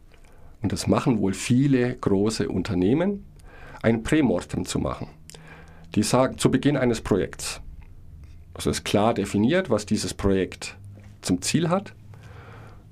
und 0.62 0.74
das 0.74 0.86
machen 0.86 1.20
wohl 1.20 1.34
viele 1.34 1.96
große 1.96 2.50
Unternehmen, 2.50 3.26
ein 3.82 4.04
Prämortem 4.04 4.66
zu 4.66 4.80
machen. 4.80 5.08
Die 5.96 6.04
sagen 6.04 6.38
zu 6.38 6.52
Beginn 6.52 6.76
eines 6.76 7.00
Projekts, 7.00 7.62
also 8.54 8.70
ist 8.70 8.84
klar 8.84 9.14
definiert, 9.14 9.70
was 9.70 9.86
dieses 9.86 10.14
Projekt 10.14 10.78
zum 11.22 11.42
Ziel 11.42 11.70
hat, 11.70 11.94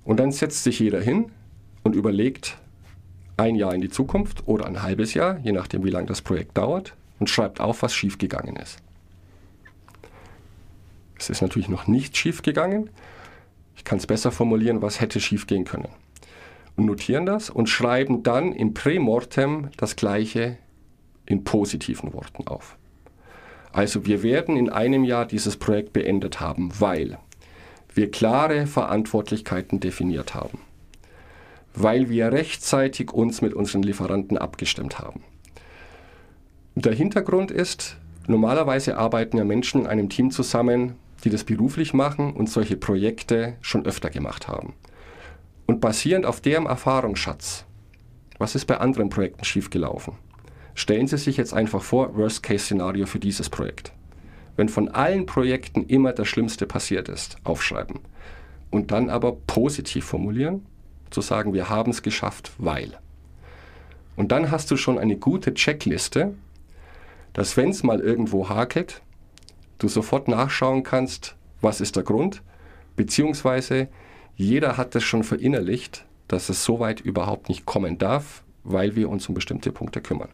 und 0.03 0.17
dann 0.19 0.31
setzt 0.31 0.63
sich 0.63 0.79
jeder 0.79 1.01
hin 1.01 1.31
und 1.83 1.95
überlegt 1.95 2.57
ein 3.37 3.55
Jahr 3.55 3.73
in 3.73 3.81
die 3.81 3.89
Zukunft 3.89 4.47
oder 4.47 4.65
ein 4.65 4.81
halbes 4.81 5.13
Jahr, 5.13 5.37
je 5.39 5.51
nachdem 5.51 5.83
wie 5.83 5.91
lange 5.91 6.07
das 6.07 6.21
Projekt 6.21 6.57
dauert, 6.57 6.95
und 7.19 7.29
schreibt 7.29 7.61
auf, 7.61 7.81
was 7.83 7.93
schiefgegangen 7.93 8.55
ist. 8.55 8.77
Es 11.17 11.29
ist 11.29 11.41
natürlich 11.41 11.69
noch 11.69 11.85
nicht 11.85 12.15
schiefgegangen. 12.17 12.89
Ich 13.75 13.83
kann 13.83 13.97
es 13.97 14.07
besser 14.07 14.31
formulieren, 14.31 14.81
was 14.81 15.01
hätte 15.01 15.19
schiefgehen 15.19 15.65
können. 15.65 15.89
Und 16.75 16.85
notieren 16.85 17.25
das 17.25 17.49
und 17.49 17.67
schreiben 17.67 18.23
dann 18.23 18.53
im 18.53 18.73
Prämortem 18.73 19.69
das 19.77 19.95
Gleiche 19.95 20.57
in 21.25 21.43
positiven 21.43 22.13
Worten 22.13 22.47
auf. 22.47 22.78
Also 23.71 24.05
wir 24.05 24.23
werden 24.23 24.57
in 24.57 24.69
einem 24.69 25.03
Jahr 25.03 25.25
dieses 25.25 25.57
Projekt 25.57 25.93
beendet 25.93 26.39
haben, 26.39 26.71
weil 26.79 27.19
wir 27.93 28.11
klare 28.11 28.65
Verantwortlichkeiten 28.65 29.79
definiert 29.79 30.33
haben, 30.33 30.59
weil 31.73 32.09
wir 32.09 32.31
rechtzeitig 32.31 33.11
uns 33.11 33.41
mit 33.41 33.53
unseren 33.53 33.83
Lieferanten 33.83 34.37
abgestimmt 34.37 34.99
haben. 34.99 35.23
Der 36.75 36.93
Hintergrund 36.93 37.51
ist, 37.51 37.97
normalerweise 38.27 38.97
arbeiten 38.97 39.37
ja 39.37 39.43
Menschen 39.43 39.81
in 39.81 39.87
einem 39.87 40.09
Team 40.09 40.31
zusammen, 40.31 40.95
die 41.23 41.29
das 41.29 41.43
beruflich 41.43 41.93
machen 41.93 42.33
und 42.33 42.49
solche 42.49 42.77
Projekte 42.77 43.55
schon 43.61 43.85
öfter 43.85 44.09
gemacht 44.09 44.47
haben. 44.47 44.73
Und 45.65 45.81
basierend 45.81 46.25
auf 46.25 46.41
deren 46.41 46.65
Erfahrungsschatz, 46.65 47.65
was 48.37 48.55
ist 48.55 48.65
bei 48.65 48.77
anderen 48.77 49.09
Projekten 49.09 49.43
schiefgelaufen? 49.43 50.13
Stellen 50.75 51.07
Sie 51.07 51.17
sich 51.17 51.37
jetzt 51.37 51.53
einfach 51.53 51.81
vor, 51.81 52.15
Worst-Case-Szenario 52.15 53.05
für 53.05 53.19
dieses 53.19 53.49
Projekt. 53.49 53.91
Wenn 54.55 54.69
von 54.69 54.89
allen 54.89 55.25
Projekten 55.25 55.85
immer 55.85 56.13
das 56.13 56.27
Schlimmste 56.27 56.65
passiert 56.65 57.09
ist, 57.09 57.37
aufschreiben. 57.43 57.99
Und 58.71 58.91
dann 58.91 59.09
aber 59.09 59.33
positiv 59.47 60.05
formulieren, 60.05 60.65
zu 61.09 61.21
sagen, 61.21 61.53
wir 61.53 61.69
haben 61.69 61.91
es 61.91 62.01
geschafft, 62.01 62.51
weil. 62.57 62.97
Und 64.15 64.31
dann 64.31 64.51
hast 64.51 64.69
du 64.69 64.77
schon 64.77 64.99
eine 64.99 65.17
gute 65.17 65.53
Checkliste, 65.53 66.33
dass 67.33 67.57
wenn 67.57 67.69
es 67.69 67.83
mal 67.83 67.99
irgendwo 67.99 68.49
hakelt, 68.49 69.01
du 69.77 69.87
sofort 69.87 70.27
nachschauen 70.27 70.83
kannst, 70.83 71.35
was 71.61 71.81
ist 71.81 71.95
der 71.95 72.03
Grund, 72.03 72.41
beziehungsweise 72.95 73.87
jeder 74.35 74.77
hat 74.77 74.95
das 74.95 75.03
schon 75.03 75.23
verinnerlicht, 75.23 76.05
dass 76.27 76.49
es 76.49 76.63
so 76.63 76.79
weit 76.79 77.01
überhaupt 77.01 77.49
nicht 77.49 77.65
kommen 77.65 77.97
darf, 77.97 78.43
weil 78.63 78.95
wir 78.95 79.09
uns 79.09 79.27
um 79.27 79.35
bestimmte 79.35 79.71
Punkte 79.71 80.01
kümmern. 80.01 80.29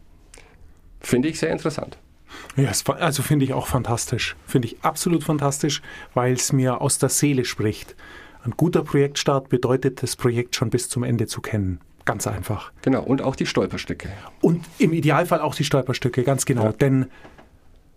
Finde 1.05 1.29
ich 1.29 1.39
sehr 1.39 1.51
interessant. 1.51 1.97
Ja, 2.57 2.71
also 2.99 3.21
finde 3.21 3.45
ich 3.45 3.53
auch 3.53 3.67
fantastisch. 3.67 4.35
Finde 4.47 4.67
ich 4.67 4.81
absolut 4.81 5.23
fantastisch, 5.23 5.81
weil 6.13 6.33
es 6.33 6.51
mir 6.51 6.81
aus 6.81 6.97
der 6.97 7.09
Seele 7.09 7.45
spricht. 7.45 7.95
Ein 8.43 8.51
guter 8.57 8.83
Projektstart 8.83 9.49
bedeutet, 9.49 10.01
das 10.01 10.15
Projekt 10.15 10.55
schon 10.55 10.69
bis 10.69 10.89
zum 10.89 11.03
Ende 11.03 11.27
zu 11.27 11.41
kennen. 11.41 11.79
Ganz 12.05 12.27
einfach. 12.27 12.71
Genau, 12.81 13.03
und 13.03 13.21
auch 13.21 13.35
die 13.35 13.45
Stolperstücke. 13.45 14.09
Und 14.41 14.65
im 14.77 14.93
Idealfall 14.93 15.41
auch 15.41 15.55
die 15.55 15.63
Stolperstücke, 15.63 16.23
ganz 16.23 16.45
genau. 16.45 16.65
Ja. 16.65 16.71
Denn 16.71 17.07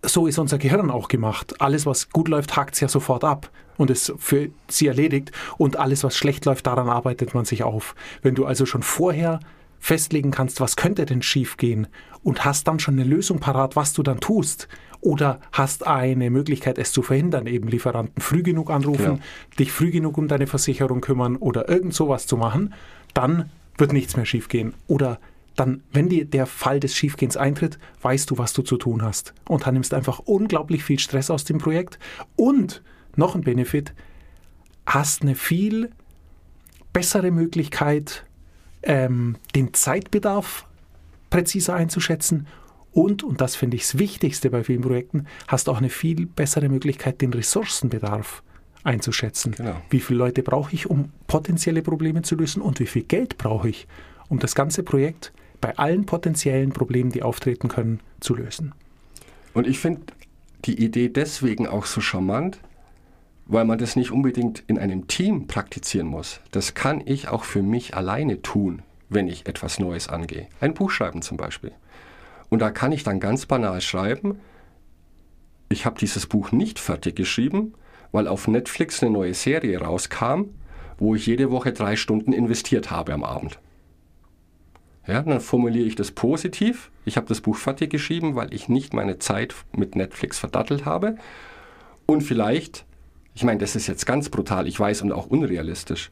so 0.03 0.27
ist 0.27 0.37
unser 0.37 0.57
Gehirn 0.57 0.91
auch 0.91 1.07
gemacht. 1.07 1.59
Alles, 1.59 1.85
was 1.85 2.09
gut 2.09 2.27
läuft, 2.27 2.55
hakt 2.55 2.75
es 2.75 2.79
ja 2.79 2.87
sofort 2.87 3.23
ab 3.23 3.49
und 3.77 3.89
ist 3.89 4.13
für 4.17 4.49
sie 4.67 4.87
erledigt. 4.87 5.31
Und 5.57 5.77
alles, 5.77 6.03
was 6.03 6.15
schlecht 6.15 6.45
läuft, 6.45 6.67
daran 6.67 6.89
arbeitet 6.89 7.33
man 7.33 7.45
sich 7.45 7.63
auf. 7.63 7.95
Wenn 8.21 8.35
du 8.35 8.45
also 8.45 8.65
schon 8.65 8.83
vorher 8.83 9.39
festlegen 9.79 10.31
kannst, 10.31 10.61
was 10.61 10.75
könnte 10.75 11.05
denn 11.05 11.21
schiefgehen 11.21 11.87
und 12.23 12.45
hast 12.45 12.67
dann 12.67 12.79
schon 12.79 12.95
eine 12.95 13.05
Lösung 13.05 13.39
parat, 13.39 13.75
was 13.75 13.93
du 13.93 14.03
dann 14.03 14.19
tust. 14.19 14.67
Oder 15.01 15.39
hast 15.53 15.87
eine 15.87 16.29
Möglichkeit, 16.29 16.77
es 16.77 16.91
zu 16.91 17.01
verhindern, 17.01 17.47
eben 17.47 17.69
Lieferanten 17.69 18.21
früh 18.21 18.43
genug 18.43 18.69
anrufen, 18.69 19.05
genau. 19.05 19.19
dich 19.57 19.71
früh 19.71 19.91
genug 19.91 20.17
um 20.17 20.27
deine 20.27 20.45
Versicherung 20.45 20.99
kümmern 20.99 21.37
oder 21.37 21.69
irgend 21.69 21.93
sowas 21.93 22.27
zu 22.27 22.35
machen, 22.35 22.73
dann 23.13 23.49
wird 23.77 23.93
nichts 23.93 24.17
mehr 24.17 24.25
schiefgehen. 24.25 24.73
Oder 24.87 25.19
dann, 25.55 25.83
wenn 25.91 26.09
dir 26.09 26.25
der 26.25 26.45
Fall 26.45 26.79
des 26.79 26.95
Schiefgehens 26.95 27.37
eintritt, 27.37 27.79
weißt 28.01 28.29
du, 28.29 28.37
was 28.37 28.53
du 28.53 28.61
zu 28.61 28.77
tun 28.77 29.01
hast. 29.01 29.33
Und 29.47 29.65
dann 29.65 29.73
nimmst 29.73 29.93
du 29.93 29.95
einfach 29.95 30.19
unglaublich 30.19 30.83
viel 30.83 30.99
Stress 30.99 31.29
aus 31.29 31.45
dem 31.45 31.57
Projekt. 31.57 31.97
Und 32.35 32.81
noch 33.15 33.35
ein 33.35 33.41
Benefit, 33.41 33.93
hast 34.85 35.21
eine 35.21 35.35
viel 35.35 35.91
bessere 36.93 37.31
Möglichkeit, 37.31 38.25
ähm, 38.83 39.35
den 39.55 39.73
Zeitbedarf 39.73 40.65
präziser 41.29 41.75
einzuschätzen 41.75 42.47
und, 42.91 43.23
und 43.23 43.39
das 43.41 43.55
finde 43.55 43.77
ich 43.77 43.83
das 43.83 43.99
Wichtigste 43.99 44.49
bei 44.49 44.63
vielen 44.63 44.81
Projekten, 44.81 45.25
hast 45.47 45.69
auch 45.69 45.77
eine 45.77 45.89
viel 45.89 46.25
bessere 46.25 46.69
Möglichkeit, 46.69 47.21
den 47.21 47.33
Ressourcenbedarf 47.33 48.43
einzuschätzen. 48.83 49.53
Genau. 49.53 49.75
Wie 49.89 49.99
viele 49.99 50.19
Leute 50.19 50.41
brauche 50.43 50.73
ich, 50.73 50.89
um 50.89 51.11
potenzielle 51.27 51.81
Probleme 51.81 52.21
zu 52.21 52.35
lösen 52.35 52.61
und 52.61 52.79
wie 52.79 52.85
viel 52.85 53.03
Geld 53.03 53.37
brauche 53.37 53.69
ich, 53.69 53.87
um 54.29 54.39
das 54.39 54.55
ganze 54.55 54.83
Projekt 54.83 55.33
bei 55.61 55.77
allen 55.77 56.05
potenziellen 56.05 56.71
Problemen, 56.71 57.11
die 57.11 57.21
auftreten 57.21 57.67
können, 57.67 57.99
zu 58.21 58.35
lösen. 58.35 58.73
Und 59.53 59.67
ich 59.67 59.79
finde 59.79 60.01
die 60.65 60.83
Idee 60.83 61.09
deswegen 61.09 61.67
auch 61.67 61.85
so 61.85 62.01
charmant, 62.01 62.59
weil 63.49 63.65
man 63.65 63.79
das 63.79 63.95
nicht 63.95 64.11
unbedingt 64.11 64.63
in 64.67 64.77
einem 64.77 65.07
Team 65.07 65.47
praktizieren 65.47 66.07
muss. 66.07 66.39
Das 66.51 66.75
kann 66.75 67.01
ich 67.03 67.29
auch 67.29 67.43
für 67.43 67.63
mich 67.63 67.95
alleine 67.97 68.43
tun, 68.43 68.83
wenn 69.09 69.27
ich 69.27 69.47
etwas 69.47 69.79
Neues 69.79 70.07
angehe. 70.07 70.47
Ein 70.61 70.75
Buch 70.75 70.91
schreiben 70.91 71.23
zum 71.23 71.35
Beispiel. 71.35 71.71
Und 72.49 72.59
da 72.59 72.69
kann 72.69 72.91
ich 72.91 73.03
dann 73.03 73.19
ganz 73.19 73.47
banal 73.47 73.81
schreiben, 73.81 74.39
ich 75.67 75.85
habe 75.85 75.99
dieses 75.99 76.27
Buch 76.27 76.51
nicht 76.51 76.79
fertig 76.79 77.15
geschrieben, 77.15 77.73
weil 78.11 78.27
auf 78.27 78.47
Netflix 78.47 79.01
eine 79.01 79.11
neue 79.11 79.33
Serie 79.33 79.79
rauskam, 79.79 80.45
wo 80.99 81.15
ich 81.15 81.25
jede 81.25 81.49
Woche 81.49 81.73
drei 81.73 81.95
Stunden 81.95 82.33
investiert 82.33 82.91
habe 82.91 83.13
am 83.13 83.23
Abend. 83.23 83.59
Ja, 85.07 85.23
dann 85.23 85.41
formuliere 85.41 85.87
ich 85.87 85.95
das 85.95 86.11
positiv. 86.11 86.91
Ich 87.03 87.17
habe 87.17 87.27
das 87.27 87.41
Buch 87.41 87.55
fertig 87.55 87.89
geschrieben, 87.89 88.35
weil 88.35 88.53
ich 88.53 88.69
nicht 88.69 88.93
meine 88.93 89.17
Zeit 89.17 89.55
mit 89.75 89.95
Netflix 89.95 90.37
verdattelt 90.37 90.85
habe. 90.85 91.15
Und 92.05 92.21
vielleicht 92.21 92.85
ich 93.33 93.43
meine, 93.43 93.59
das 93.59 93.75
ist 93.75 93.87
jetzt 93.87 94.05
ganz 94.05 94.29
brutal, 94.29 94.67
ich 94.67 94.79
weiß, 94.79 95.01
und 95.01 95.11
auch 95.11 95.27
unrealistisch. 95.27 96.11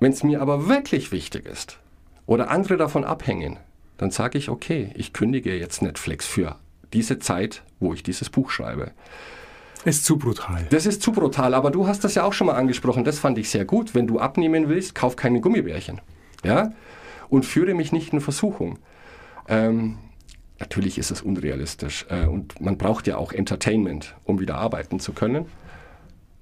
Wenn 0.00 0.12
es 0.12 0.22
mir 0.22 0.42
aber 0.42 0.68
wirklich 0.68 1.12
wichtig 1.12 1.46
ist 1.46 1.78
oder 2.26 2.50
andere 2.50 2.76
davon 2.76 3.04
abhängen, 3.04 3.58
dann 3.98 4.10
sage 4.10 4.36
ich, 4.38 4.48
okay, 4.48 4.90
ich 4.94 5.12
kündige 5.12 5.56
jetzt 5.56 5.80
Netflix 5.80 6.26
für 6.26 6.56
diese 6.92 7.18
Zeit, 7.18 7.62
wo 7.78 7.94
ich 7.94 8.02
dieses 8.02 8.28
Buch 8.28 8.50
schreibe. 8.50 8.92
Ist 9.84 10.04
zu 10.04 10.16
brutal. 10.16 10.66
Das 10.70 10.86
ist 10.86 11.02
zu 11.02 11.12
brutal, 11.12 11.54
aber 11.54 11.70
du 11.70 11.86
hast 11.86 12.04
das 12.04 12.14
ja 12.14 12.24
auch 12.24 12.32
schon 12.32 12.46
mal 12.46 12.54
angesprochen, 12.54 13.04
das 13.04 13.18
fand 13.18 13.38
ich 13.38 13.50
sehr 13.50 13.64
gut. 13.64 13.94
Wenn 13.94 14.06
du 14.06 14.18
abnehmen 14.18 14.68
willst, 14.68 14.94
kauf 14.94 15.16
keine 15.16 15.40
Gummibärchen. 15.40 16.00
Ja? 16.44 16.72
Und 17.28 17.44
führe 17.46 17.74
mich 17.74 17.92
nicht 17.92 18.12
in 18.12 18.20
Versuchung. 18.20 18.78
Ähm, 19.48 19.98
natürlich 20.62 20.96
ist 20.96 21.10
es 21.10 21.22
unrealistisch 21.22 22.06
äh, 22.08 22.26
und 22.26 22.60
man 22.60 22.78
braucht 22.78 23.08
ja 23.08 23.16
auch 23.16 23.32
Entertainment, 23.32 24.14
um 24.24 24.38
wieder 24.38 24.56
arbeiten 24.56 25.00
zu 25.00 25.12
können. 25.12 25.46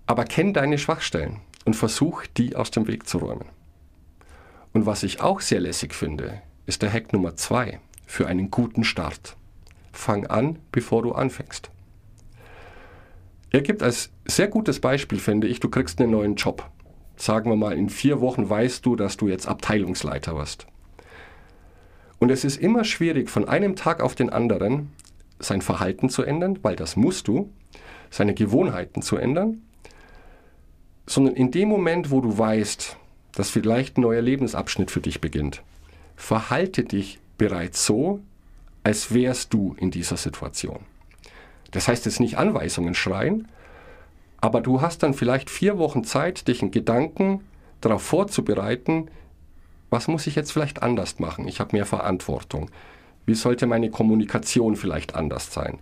Aber 0.07 0.25
kenn 0.25 0.53
deine 0.53 0.77
Schwachstellen 0.77 1.39
und 1.65 1.75
versuch, 1.75 2.27
die 2.37 2.55
aus 2.55 2.71
dem 2.71 2.87
Weg 2.87 3.09
zu 3.09 3.19
räumen. 3.19 3.47
Und 4.73 4.85
was 4.87 5.03
ich 5.03 5.21
auch 5.23 5.41
sehr 5.41 5.61
lässig 5.61 5.95
finde, 5.95 6.43
ist 6.67 6.83
der 6.83 6.93
Hack 6.93 7.13
Nummer 7.13 7.35
zwei 7.35 7.81
für 8.07 8.27
einen 8.27 8.51
guten 8.51 8.85
Start. 8.85 9.37
Fang 9.91 10.27
an, 10.27 10.59
bevor 10.71 11.03
du 11.03 11.13
anfängst. 11.13 11.71
Er 13.51 13.63
gibt 13.63 13.83
als 13.83 14.11
sehr 14.27 14.49
gutes 14.49 14.81
Beispiel, 14.81 15.19
finde 15.19 15.49
ich, 15.49 15.61
du 15.61 15.71
kriegst 15.71 16.01
einen 16.01 16.13
neuen 16.13 16.37
Job. 16.37 16.69
Sagen 17.17 17.51
wir 17.51 17.57
mal, 17.57 17.77
in 17.77 17.89
vier 17.89 18.21
Wochen 18.21 18.49
weißt 18.49 18.85
du, 18.85 18.97
dass 18.97 19.17
du 19.17 19.29
jetzt 19.29 19.49
Abteilungsleiter 19.49 20.37
wirst. 20.37 20.67
Und 22.21 22.31
es 22.31 22.45
ist 22.45 22.59
immer 22.59 22.85
schwierig, 22.85 23.29
von 23.31 23.49
einem 23.49 23.75
Tag 23.75 24.01
auf 24.01 24.15
den 24.15 24.31
anderen 24.31 24.93
sein 25.41 25.63
Verhalten 25.63 26.09
zu 26.09 26.23
ändern, 26.23 26.61
weil 26.63 26.77
das 26.77 26.95
musst 26.95 27.27
du, 27.27 27.51
seine 28.11 28.35
Gewohnheiten 28.35 29.03
zu 29.03 29.17
ändern 29.17 29.63
sondern 31.11 31.35
in 31.35 31.51
dem 31.51 31.69
Moment, 31.69 32.13
wo 32.13 32.21
du 32.21 32.39
weißt, 32.39 32.97
dass 33.33 33.51
vielleicht 33.51 33.99
ein 33.99 34.03
neuer 34.03 34.23
Lebensabschnitt 34.23 34.93
für 34.93 35.01
dich 35.01 35.21
beginnt, 35.21 35.61
verhalte 36.15 36.85
dich 36.85 37.19
bereits 37.37 37.85
so, 37.85 38.21
als 38.85 39.13
wärst 39.13 39.53
du 39.53 39.75
in 39.79 39.91
dieser 39.91 40.17
Situation. 40.17 40.79
Das 41.73 41.89
heißt 41.89 42.05
jetzt 42.07 42.21
nicht 42.21 42.39
Anweisungen 42.39 42.95
schreien, 42.95 43.49
aber 44.41 44.61
du 44.61 44.81
hast 44.83 45.03
dann 45.03 45.13
vielleicht 45.13 45.51
vier 45.51 45.79
Wochen 45.79 46.05
Zeit, 46.05 46.47
dich 46.47 46.63
in 46.63 46.71
Gedanken 46.71 47.41
darauf 47.81 48.03
vorzubereiten, 48.03 49.09
was 49.91 50.09
muss 50.09 50.27
ich 50.27 50.37
jetzt 50.37 50.53
vielleicht 50.53 50.83
anders 50.83 51.19
machen? 51.19 51.47
Ich 51.49 51.61
habe 51.61 51.77
mehr 51.77 51.87
Verantwortung. 51.87 52.71
Wie 53.27 53.35
sollte 53.35 53.67
meine 53.67 53.91
Kommunikation 53.91 54.77
vielleicht 54.77 55.15
anders 55.15 55.53
sein? 55.53 55.79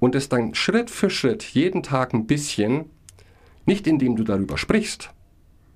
Und 0.00 0.14
es 0.14 0.28
dann 0.28 0.54
Schritt 0.54 0.90
für 0.90 1.08
Schritt 1.08 1.42
jeden 1.42 1.82
Tag 1.82 2.12
ein 2.12 2.26
bisschen 2.26 2.90
nicht 3.66 3.86
indem 3.86 4.16
du 4.16 4.24
darüber 4.24 4.58
sprichst, 4.58 5.10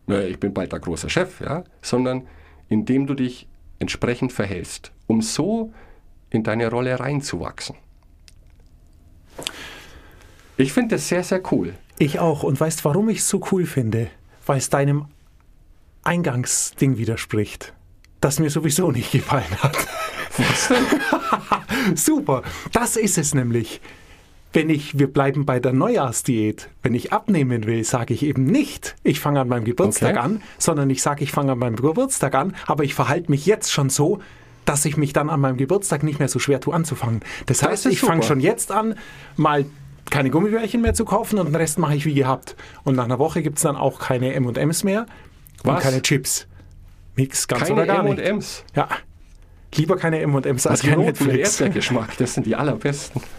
ich 0.09 0.41
bin 0.41 0.55
bald 0.55 0.73
der 0.73 0.81
große 0.81 1.11
Chef, 1.11 1.41
ja, 1.41 1.65
sondern 1.83 2.27
indem 2.69 3.07
du 3.07 3.15
dich 3.15 3.47
entsprechend 3.79 4.33
verhältst, 4.33 4.93
um 5.07 5.23
so 5.23 5.73
in 6.31 6.43
deine 6.43 6.71
Rolle 6.71 6.99
reinzuwachsen. 6.99 7.77
Ich 10.57 10.73
finde 10.73 10.97
das 10.97 11.09
sehr, 11.09 11.23
sehr 11.23 11.43
cool. 11.53 11.75
Ich 11.99 12.19
auch. 12.19 12.43
Und 12.43 12.59
weißt, 12.59 12.85
warum 12.85 13.09
ich 13.09 13.19
es 13.19 13.29
so 13.29 13.41
cool 13.53 13.67
finde? 13.67 14.09
Weil 14.45 14.59
es 14.59 14.71
deinem 14.71 15.07
Eingangsding 16.05 16.97
widerspricht, 16.99 17.73
das 18.21 18.39
mir 18.39 18.51
sowieso 18.51 18.91
nicht 18.91 19.13
gefallen 19.13 19.45
hat. 19.63 19.77
Super, 21.95 22.43
das 22.73 22.97
ist 22.97 23.19
es 23.19 23.35
nämlich. 23.35 23.81
Wenn 24.55 24.71
ich, 24.71 24.99
wir 24.99 25.13
bleiben 25.13 25.45
bei 25.45 25.61
der 25.61 25.75
Neujahrsdiät, 25.75 26.71
wenn 26.83 26.95
ich 26.95 27.13
abnehmen 27.13 27.67
will, 27.67 27.85
sage 27.85 28.15
ich 28.15 28.23
eben 28.23 28.45
nicht, 28.45 28.97
ich 29.03 29.21
fange 29.21 29.41
an 29.41 29.49
meinem 29.49 29.65
Geburtstag 29.65 30.13
Okay. 30.13 30.19
an, 30.19 30.43
sondern 30.57 30.89
ich 30.89 31.03
sage, 31.03 31.23
ich 31.23 31.33
fange 31.33 31.53
an 31.53 31.59
meinem 31.59 31.77
Geburtstag 31.77 32.35
an, 32.35 32.57
aber 32.67 32.83
ich 32.85 32.95
verhalte 32.95 33.31
mich 33.31 33.45
jetzt 33.45 33.71
schon 33.71 33.91
so, 33.91 34.21
dass 34.65 34.87
ich 34.87 34.97
mich 34.97 35.13
dann 35.13 35.29
an 35.29 35.41
meinem 35.41 35.59
Geburtstag 35.59 36.03
nicht 36.03 36.19
mehr 36.19 36.29
so 36.29 36.39
schwer 36.39 36.61
tue 36.61 36.75
anzufangen. 36.75 37.21
Das 37.45 37.63
heißt, 37.63 37.85
ist 37.87 37.93
ich 37.93 38.01
fange 38.01 38.23
schon 38.23 38.41
jetzt 38.41 38.73
an, 38.73 38.95
mal 39.37 39.67
keine 40.09 40.31
Gummibärchen 40.31 40.81
mehr 40.81 40.95
zu 40.95 41.05
kaufen 41.05 41.39
und 41.39 41.47
den 41.47 41.55
Rest 41.55 41.79
mache 41.79 41.95
ich 41.95 42.07
wie 42.07 42.15
gehabt. 42.15 42.57
Und 42.85 42.97
nach 42.97 43.05
einer 43.05 43.19
Woche 43.19 43.43
gibt 43.43 43.59
es 43.59 43.63
dann 43.65 43.77
auch 43.77 43.99
keine 43.99 44.33
M&M's 44.33 44.83
mehr 44.83 45.05
und 45.65 45.73
Was? 45.75 45.83
keine 45.83 46.03
Chips. 46.03 46.47
Nix, 47.17 47.49
ganz 47.49 47.63
Keine 47.63 47.75
oder 47.75 47.87
gar 47.87 48.03
nicht. 48.05 48.19
M&M's. 48.21 48.65
Ja, 48.77 48.89
lieber 49.75 49.97
keine 49.97 50.21
M&M's 50.21 50.67
als 50.67 50.83
kein 50.83 50.99
Netflix. 51.01 51.61
Erdbeergeschmack, 51.61 52.17
das 52.17 52.35
sind 52.35 52.47
die 52.47 52.57
allerbesten. 52.57 53.23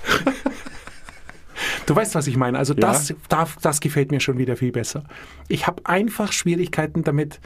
Du 1.85 1.95
weißt, 1.95 2.13
was 2.15 2.27
ich 2.27 2.37
meine. 2.37 2.57
Also 2.57 2.73
Ja. 2.73 2.79
das, 2.81 3.13
das, 3.29 3.55
das 3.61 3.79
gefällt 3.79 4.11
mir 4.11 4.19
schon 4.19 4.37
wieder 4.37 4.55
viel 4.55 4.71
besser. 4.71 5.03
Ich 5.47 5.65
habe 5.67 5.85
einfach 5.87 6.31
Schwierigkeiten 6.31 7.03
damit, 7.03 7.39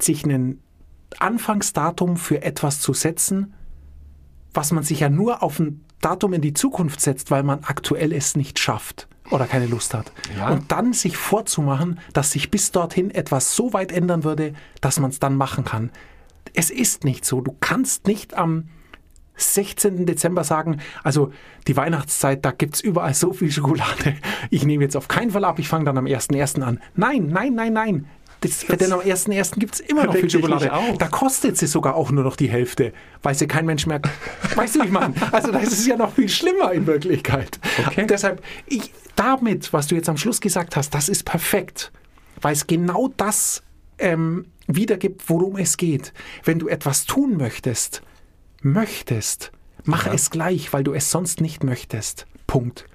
sich 0.00 0.24
ein 0.24 0.60
Anfangsdatum 1.18 2.16
für 2.16 2.42
etwas 2.42 2.80
zu 2.80 2.92
setzen, 2.92 3.54
was 4.52 4.72
man 4.72 4.84
sich 4.84 5.00
ja 5.00 5.08
nur 5.08 5.42
auf 5.42 5.58
ein 5.58 5.84
Datum 6.00 6.34
in 6.34 6.42
die 6.42 6.52
Zukunft 6.52 7.00
setzt, 7.00 7.30
weil 7.30 7.42
man 7.42 7.60
aktuell 7.64 8.12
es 8.12 8.36
nicht 8.36 8.58
schafft 8.58 9.08
oder 9.32 9.46
keine 9.46 9.66
Lust 9.66 9.94
hat. 9.94 10.12
Ja. 10.36 10.50
Und 10.50 10.70
dann 10.72 10.92
sich 10.92 11.16
vorzumachen, 11.16 12.00
dass 12.12 12.32
sich 12.32 12.50
bis 12.50 12.70
dorthin 12.70 13.10
etwas 13.10 13.56
so 13.56 13.72
weit 13.72 13.92
ändern 13.92 14.24
würde, 14.24 14.54
dass 14.80 15.00
man 15.00 15.10
es 15.10 15.18
dann 15.18 15.36
machen 15.36 15.64
kann. 15.64 15.90
Es 16.54 16.70
ist 16.70 17.04
nicht 17.04 17.24
so. 17.24 17.40
Du 17.40 17.56
kannst 17.60 18.06
nicht 18.06 18.34
am 18.34 18.68
16. 19.36 20.06
Dezember 20.06 20.44
sagen, 20.44 20.80
also 21.02 21.32
die 21.66 21.76
Weihnachtszeit, 21.76 22.44
da 22.44 22.50
gibt 22.50 22.74
es 22.76 22.80
überall 22.80 23.14
so 23.14 23.32
viel 23.32 23.50
Schokolade. 23.50 24.16
Ich 24.50 24.64
nehme 24.64 24.84
jetzt 24.84 24.96
auf 24.96 25.08
keinen 25.08 25.30
Fall 25.30 25.44
ab, 25.44 25.58
ich 25.58 25.68
fange 25.68 25.84
dann 25.86 25.98
am 25.98 26.04
1.1. 26.04 26.62
an. 26.62 26.80
Nein, 26.94 27.28
nein, 27.28 27.54
nein, 27.54 27.72
nein. 27.72 28.06
Das, 28.42 28.66
denn 28.66 28.92
am 28.92 28.98
1.1. 28.98 29.58
gibt 29.60 29.74
es 29.74 29.80
immer 29.80 30.04
noch 30.04 30.16
viel 30.16 30.28
Schokolade. 30.28 30.70
Da 30.98 31.06
kostet 31.06 31.56
sie 31.56 31.68
sogar 31.68 31.94
auch 31.94 32.10
nur 32.10 32.24
noch 32.24 32.34
die 32.34 32.50
Hälfte, 32.50 32.92
weil 33.22 33.36
sie 33.36 33.46
kein 33.46 33.66
Mensch 33.66 33.86
mehr. 33.86 34.02
Weißt 34.56 34.74
du, 34.74 34.80
wie 34.80 34.86
ich 34.86 34.90
meine? 34.90 35.14
Also, 35.30 35.52
das 35.52 35.68
ist 35.68 35.86
ja 35.86 35.96
noch 35.96 36.12
viel 36.12 36.28
schlimmer 36.28 36.72
in 36.72 36.86
Wirklichkeit. 36.86 37.60
Okay. 37.86 38.06
Deshalb, 38.08 38.42
ich, 38.66 38.92
damit, 39.14 39.72
was 39.72 39.86
du 39.86 39.94
jetzt 39.94 40.08
am 40.08 40.16
Schluss 40.16 40.40
gesagt 40.40 40.74
hast, 40.74 40.92
das 40.92 41.08
ist 41.08 41.24
perfekt, 41.24 41.92
weil 42.40 42.52
es 42.52 42.66
genau 42.66 43.08
das 43.16 43.62
ähm, 43.98 44.46
wiedergibt, 44.66 45.22
worum 45.28 45.56
es 45.56 45.76
geht. 45.76 46.12
Wenn 46.42 46.58
du 46.58 46.66
etwas 46.66 47.06
tun 47.06 47.36
möchtest, 47.36 48.02
möchtest, 48.60 49.52
mach 49.84 50.08
es 50.08 50.30
gleich, 50.30 50.72
weil 50.72 50.82
du 50.82 50.94
es 50.94 51.12
sonst 51.12 51.40
nicht 51.40 51.62
möchtest. 51.62 52.26
Punkt. 52.48 52.86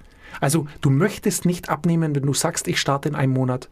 Also, 0.42 0.66
du 0.82 0.90
möchtest 0.90 1.46
nicht 1.46 1.70
abnehmen, 1.70 2.14
wenn 2.14 2.24
du 2.24 2.34
sagst, 2.34 2.68
ich 2.68 2.78
starte 2.78 3.08
in 3.08 3.14
einem 3.14 3.32
Monat 3.32 3.70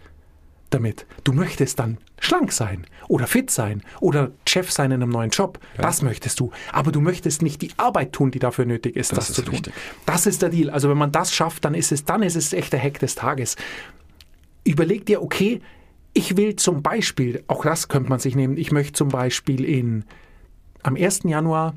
damit. 0.77 1.07
Du 1.25 1.33
möchtest 1.33 1.79
dann 1.79 1.99
schlank 2.21 2.53
sein 2.53 2.87
oder 3.09 3.27
fit 3.27 3.51
sein 3.51 3.83
oder 4.01 4.31
Chef 4.47 4.71
sein 4.71 4.91
in 4.93 5.03
einem 5.03 5.11
neuen 5.11 5.31
Job. 5.31 5.59
Das 5.77 6.03
möchtest 6.03 6.39
du. 6.41 6.51
Aber 6.73 6.93
du 6.93 7.01
möchtest 7.01 7.43
nicht 7.43 7.63
die 7.63 7.71
Arbeit 7.77 8.13
tun, 8.13 8.31
die 8.31 8.39
dafür 8.39 8.65
nötig 8.67 8.97
ist, 8.97 9.13
das, 9.13 9.27
Das 9.29 9.33
zu 9.35 9.41
ist 9.43 9.47
tun. 9.47 9.55
richtig. 9.55 9.75
Das 10.07 10.27
ist 10.27 10.43
der 10.43 10.49
Deal. 10.51 10.71
Also 10.71 10.89
wenn 10.89 10.99
man 10.99 11.13
das 11.13 11.35
schafft, 11.35 11.65
dann 11.65 11.75
ist 11.75 11.93
es, 11.93 12.05
dann 12.05 12.23
ist 12.23 12.37
es 12.37 12.53
echt 12.53 12.73
der 12.73 12.81
Hack 12.83 12.99
des 13.01 13.15
Tages. 13.15 13.57
Überleg 14.65 15.07
dir, 15.07 15.23
okay, 15.23 15.61
ich 16.13 16.37
will 16.37 16.57
zum 16.57 16.83
Beispiel, 16.83 17.45
auch 17.47 17.63
das 17.65 17.89
könnte 17.89 18.09
man 18.09 18.19
sich 18.19 18.35
nehmen, 18.35 18.57
ich 18.57 18.73
möchte 18.73 18.93
zum 18.95 19.09
Beispiel 19.09 19.65
in, 19.65 20.05
am 20.83 20.97
1. 20.97 21.21
Januar 21.25 21.75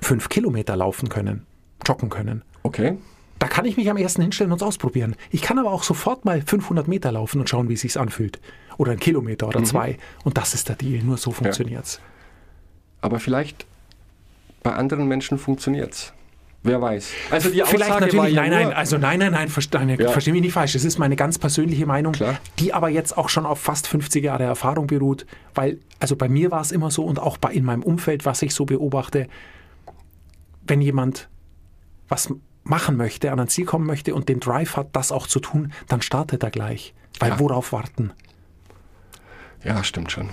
fünf 0.00 0.28
Kilometer 0.28 0.76
laufen 0.76 1.08
können, 1.08 1.46
joggen 1.86 2.08
können. 2.08 2.42
Okay. 2.62 2.96
Da 3.40 3.48
kann 3.48 3.64
ich 3.64 3.76
mich 3.76 3.90
am 3.90 3.96
ersten 3.96 4.22
hinstellen 4.22 4.52
und 4.52 4.58
es 4.58 4.62
ausprobieren. 4.62 5.16
Ich 5.30 5.40
kann 5.42 5.58
aber 5.58 5.72
auch 5.72 5.82
sofort 5.82 6.24
mal 6.24 6.42
500 6.42 6.86
Meter 6.86 7.10
laufen 7.10 7.40
und 7.40 7.48
schauen, 7.48 7.68
wie 7.68 7.74
es 7.74 7.80
sich 7.80 7.98
anfühlt. 7.98 8.38
Oder 8.76 8.92
einen 8.92 9.00
Kilometer 9.00 9.46
Mhm. 9.46 9.50
oder 9.50 9.64
zwei. 9.64 9.98
Und 10.24 10.36
das 10.38 10.54
ist 10.54 10.68
der 10.68 10.76
Deal. 10.76 11.02
Nur 11.02 11.16
so 11.16 11.32
funktioniert's. 11.32 12.00
Aber 13.00 13.18
vielleicht 13.18 13.66
bei 14.62 14.72
anderen 14.74 15.08
Menschen 15.08 15.38
funktioniert's. 15.38 16.12
Wer 16.62 16.82
weiß. 16.82 17.12
Also 17.30 17.48
die 17.48 17.62
Aussage 17.62 17.78
Vielleicht 17.78 18.00
natürlich, 18.00 18.16
war 18.18 18.28
ja 18.28 18.40
nein, 18.42 18.50
nein, 18.50 18.72
also 18.74 18.98
nein, 18.98 19.18
nein, 19.18 19.32
nein, 19.32 19.48
verste, 19.48 19.78
nein 19.78 19.98
Ja. 19.98 20.10
versteh 20.10 20.32
mich 20.32 20.42
nicht 20.42 20.52
falsch. 20.52 20.74
Das 20.74 20.84
ist 20.84 20.98
meine 20.98 21.16
ganz 21.16 21.38
persönliche 21.38 21.86
Meinung, 21.86 22.12
Klar. 22.12 22.36
die 22.58 22.74
aber 22.74 22.90
jetzt 22.90 23.16
auch 23.16 23.30
schon 23.30 23.46
auf 23.46 23.58
fast 23.58 23.86
50 23.88 24.22
Jahre 24.22 24.42
Erfahrung 24.44 24.86
beruht. 24.86 25.24
Weil, 25.54 25.78
also 25.98 26.16
bei 26.16 26.28
mir 26.28 26.50
war 26.50 26.60
es 26.60 26.70
immer 26.72 26.90
so 26.90 27.04
und 27.06 27.18
auch 27.18 27.38
bei, 27.38 27.52
in 27.54 27.64
meinem 27.64 27.82
Umfeld, 27.82 28.26
was 28.26 28.42
ich 28.42 28.52
so 28.54 28.66
beobachte, 28.66 29.26
wenn 30.66 30.82
jemand 30.82 31.30
was 32.10 32.28
machen 32.64 32.96
möchte, 32.96 33.32
an 33.32 33.40
ein 33.40 33.48
Ziel 33.48 33.64
kommen 33.64 33.86
möchte 33.86 34.14
und 34.14 34.28
den 34.28 34.40
Drive 34.40 34.76
hat, 34.76 34.94
das 34.94 35.12
auch 35.12 35.26
zu 35.26 35.40
tun, 35.40 35.72
dann 35.88 36.02
startet 36.02 36.42
er 36.42 36.50
gleich. 36.50 36.94
Weil 37.18 37.30
Ja. 37.30 37.40
worauf 37.40 37.72
warten? 37.72 38.12
Ja, 39.64 39.82
stimmt 39.84 40.10
schon. 40.12 40.30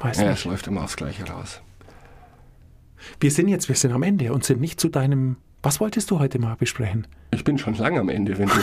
Weiß 0.00 0.18
Ja, 0.18 0.30
nicht. 0.30 0.38
es 0.40 0.44
läuft 0.44 0.66
immer 0.66 0.84
aufs 0.84 0.96
Gleiche 0.96 1.26
raus. 1.28 1.60
Wir 3.18 3.30
sind 3.30 3.48
jetzt, 3.48 3.68
wir 3.68 3.76
sind 3.76 3.92
am 3.92 4.02
Ende 4.02 4.32
und 4.32 4.44
sind 4.44 4.60
nicht 4.60 4.80
zu 4.80 4.88
deinem. 4.88 5.36
Was 5.62 5.80
wolltest 5.80 6.10
du 6.10 6.18
heute 6.18 6.38
mal 6.38 6.56
besprechen? 6.56 7.06
Ich 7.32 7.44
bin 7.44 7.58
schon 7.58 7.74
lange 7.74 8.00
am 8.00 8.08
Ende, 8.08 8.38
wenn 8.38 8.48
du. 8.48 8.54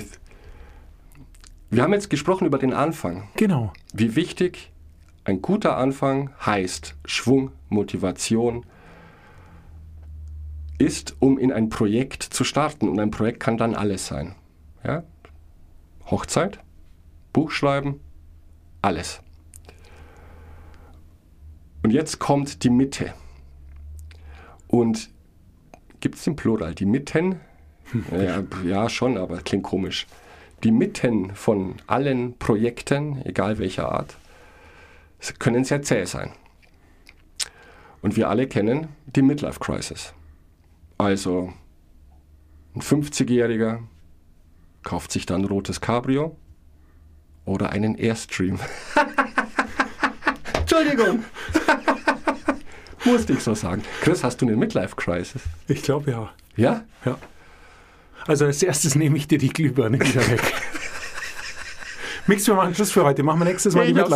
Wir 1.70 1.82
haben 1.82 1.92
jetzt 1.92 2.10
gesprochen 2.10 2.46
über 2.46 2.58
den 2.58 2.72
Anfang. 2.72 3.28
Genau. 3.36 3.72
Wie 3.92 4.16
wichtig 4.16 4.70
ein 5.24 5.42
guter 5.42 5.76
Anfang 5.76 6.30
heißt 6.44 6.94
Schwung, 7.04 7.50
Motivation 7.68 8.64
ist, 10.78 11.16
um 11.20 11.38
in 11.38 11.52
ein 11.52 11.68
Projekt 11.68 12.22
zu 12.22 12.44
starten. 12.44 12.88
Und 12.88 13.00
ein 13.00 13.10
Projekt 13.10 13.40
kann 13.40 13.56
dann 13.56 13.74
alles 13.74 14.06
sein. 14.06 14.34
Ja? 14.84 15.04
Hochzeit, 16.06 16.60
Buchschreiben, 17.32 18.00
alles. 18.82 19.20
Und 21.82 21.92
jetzt 21.92 22.18
kommt 22.18 22.62
die 22.64 22.70
Mitte. 22.70 23.12
Und 24.68 25.10
gibt 26.00 26.16
es 26.16 26.24
den 26.24 26.36
Plural? 26.36 26.74
Die 26.74 26.86
Mitten? 26.86 27.40
Ja, 28.10 28.42
ja, 28.64 28.88
schon, 28.88 29.16
aber 29.16 29.36
klingt 29.38 29.62
komisch. 29.62 30.08
Die 30.64 30.72
Mitten 30.72 31.36
von 31.36 31.76
allen 31.86 32.36
Projekten, 32.36 33.24
egal 33.24 33.58
welcher 33.58 33.92
Art, 33.92 34.16
können 35.38 35.62
sehr 35.62 35.82
zäh 35.82 36.04
sein. 36.04 36.32
Und 38.02 38.16
wir 38.16 38.28
alle 38.28 38.48
kennen 38.48 38.88
die 39.06 39.22
Midlife 39.22 39.60
Crisis. 39.60 40.14
Also 40.98 41.52
ein 42.74 42.82
50-Jähriger 42.82 43.80
kauft 44.82 45.12
sich 45.12 45.26
dann 45.26 45.42
ein 45.42 45.46
rotes 45.46 45.80
Cabrio 45.80 46.36
oder 47.44 47.70
einen 47.70 47.96
Airstream. 47.96 48.58
Entschuldigung. 50.54 51.24
Musste 53.04 53.34
ich 53.34 53.40
so 53.40 53.54
sagen. 53.54 53.82
Chris, 54.00 54.24
hast 54.24 54.42
du 54.42 54.46
eine 54.46 54.56
Midlife 54.56 54.96
Crisis? 54.96 55.42
Ich 55.68 55.82
glaube 55.82 56.10
ja. 56.10 56.30
Ja? 56.56 56.84
Ja. 57.04 57.18
Also 58.26 58.46
als 58.46 58.62
erstes 58.62 58.96
nehme 58.96 59.16
ich 59.16 59.28
dir 59.28 59.38
die 59.38 59.50
Glühbirne 59.50 60.00
wieder 60.04 60.28
weg. 60.28 60.42
Mix, 62.26 62.46
wir 62.48 62.54
machen 62.54 62.74
Schluss 62.74 62.90
für 62.90 63.04
heute. 63.04 63.22
Machen 63.22 63.40
wir 63.40 63.44
nächstes 63.44 63.74
Mal 63.76 63.86
die 63.86 63.92
ich 63.92 63.98
habe 63.98 64.10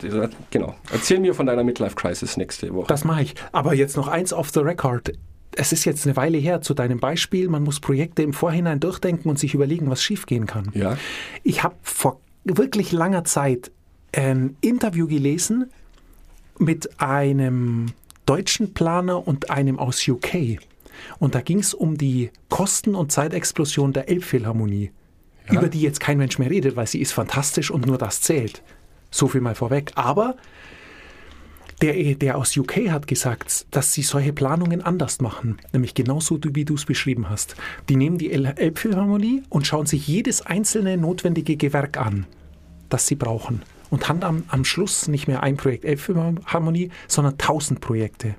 so. 0.00 0.28
Genau. 0.50 0.74
Erzähl 0.90 1.20
mir 1.20 1.34
von 1.34 1.44
deiner 1.44 1.62
Midlife 1.62 1.94
Crisis 1.94 2.38
nächste 2.38 2.72
Woche. 2.74 2.86
Das 2.86 3.04
mache 3.04 3.22
ich. 3.22 3.34
Aber 3.52 3.74
jetzt 3.74 3.98
noch 3.98 4.08
eins 4.08 4.32
off 4.32 4.50
the 4.50 4.60
record. 4.60 5.12
Es 5.60 5.72
ist 5.72 5.84
jetzt 5.84 6.06
eine 6.06 6.14
Weile 6.14 6.38
her 6.38 6.60
zu 6.60 6.72
deinem 6.72 7.00
Beispiel. 7.00 7.48
Man 7.48 7.64
muss 7.64 7.80
Projekte 7.80 8.22
im 8.22 8.32
Vorhinein 8.32 8.78
durchdenken 8.78 9.28
und 9.28 9.40
sich 9.40 9.54
überlegen, 9.54 9.90
was 9.90 10.02
schiefgehen 10.02 10.46
kann. 10.46 10.70
ja? 10.72 10.96
Ich 11.42 11.64
habe 11.64 11.74
vor 11.82 12.20
wirklich 12.44 12.92
langer 12.92 13.24
Zeit 13.24 13.72
ein 14.12 14.56
Interview 14.60 15.08
gelesen 15.08 15.66
mit 16.58 17.00
einem 17.00 17.86
deutschen 18.24 18.72
Planer 18.72 19.26
und 19.26 19.50
einem 19.50 19.78
aus 19.80 20.06
UK. 20.06 20.58
Und 21.18 21.34
da 21.34 21.40
ging 21.40 21.58
es 21.58 21.74
um 21.74 21.98
die 21.98 22.30
Kosten- 22.48 22.94
und 22.94 23.10
Zeitexplosion 23.10 23.92
der 23.92 24.08
Elbphilharmonie, 24.08 24.92
über 25.50 25.68
die 25.68 25.80
jetzt 25.80 25.98
kein 25.98 26.18
Mensch 26.18 26.38
mehr 26.38 26.50
redet, 26.50 26.76
weil 26.76 26.86
sie 26.86 27.00
ist 27.00 27.12
fantastisch 27.12 27.70
und 27.70 27.86
nur 27.86 27.98
das 27.98 28.20
zählt. 28.20 28.62
So 29.10 29.26
viel 29.26 29.40
mal 29.40 29.54
vorweg. 29.54 29.92
Aber 29.96 30.36
der, 31.78 32.14
der 32.14 32.36
aus 32.36 32.56
UK 32.56 32.90
hat 32.90 33.06
gesagt, 33.06 33.66
dass 33.70 33.92
sie 33.92 34.02
solche 34.02 34.32
Planungen 34.32 34.82
anders 34.82 35.20
machen. 35.20 35.58
Nämlich 35.72 35.94
genauso, 35.94 36.38
wie 36.42 36.64
du 36.64 36.74
es 36.74 36.84
beschrieben 36.84 37.30
hast. 37.30 37.56
Die 37.88 37.96
nehmen 37.96 38.18
die 38.18 38.32
El- 38.32 38.46
Elbphilharmonie 38.56 39.42
und 39.48 39.66
schauen 39.66 39.86
sich 39.86 40.06
jedes 40.06 40.42
einzelne 40.42 40.96
notwendige 40.96 41.56
Gewerk 41.56 41.96
an, 41.96 42.26
das 42.88 43.06
sie 43.06 43.16
brauchen. 43.16 43.62
Und 43.90 44.08
haben 44.08 44.22
am, 44.22 44.44
am 44.48 44.64
Schluss 44.64 45.08
nicht 45.08 45.28
mehr 45.28 45.42
ein 45.42 45.56
Projekt 45.56 45.84
Elbphilharmonie, 45.84 46.90
sondern 47.06 47.38
tausend 47.38 47.80
Projekte. 47.80 48.34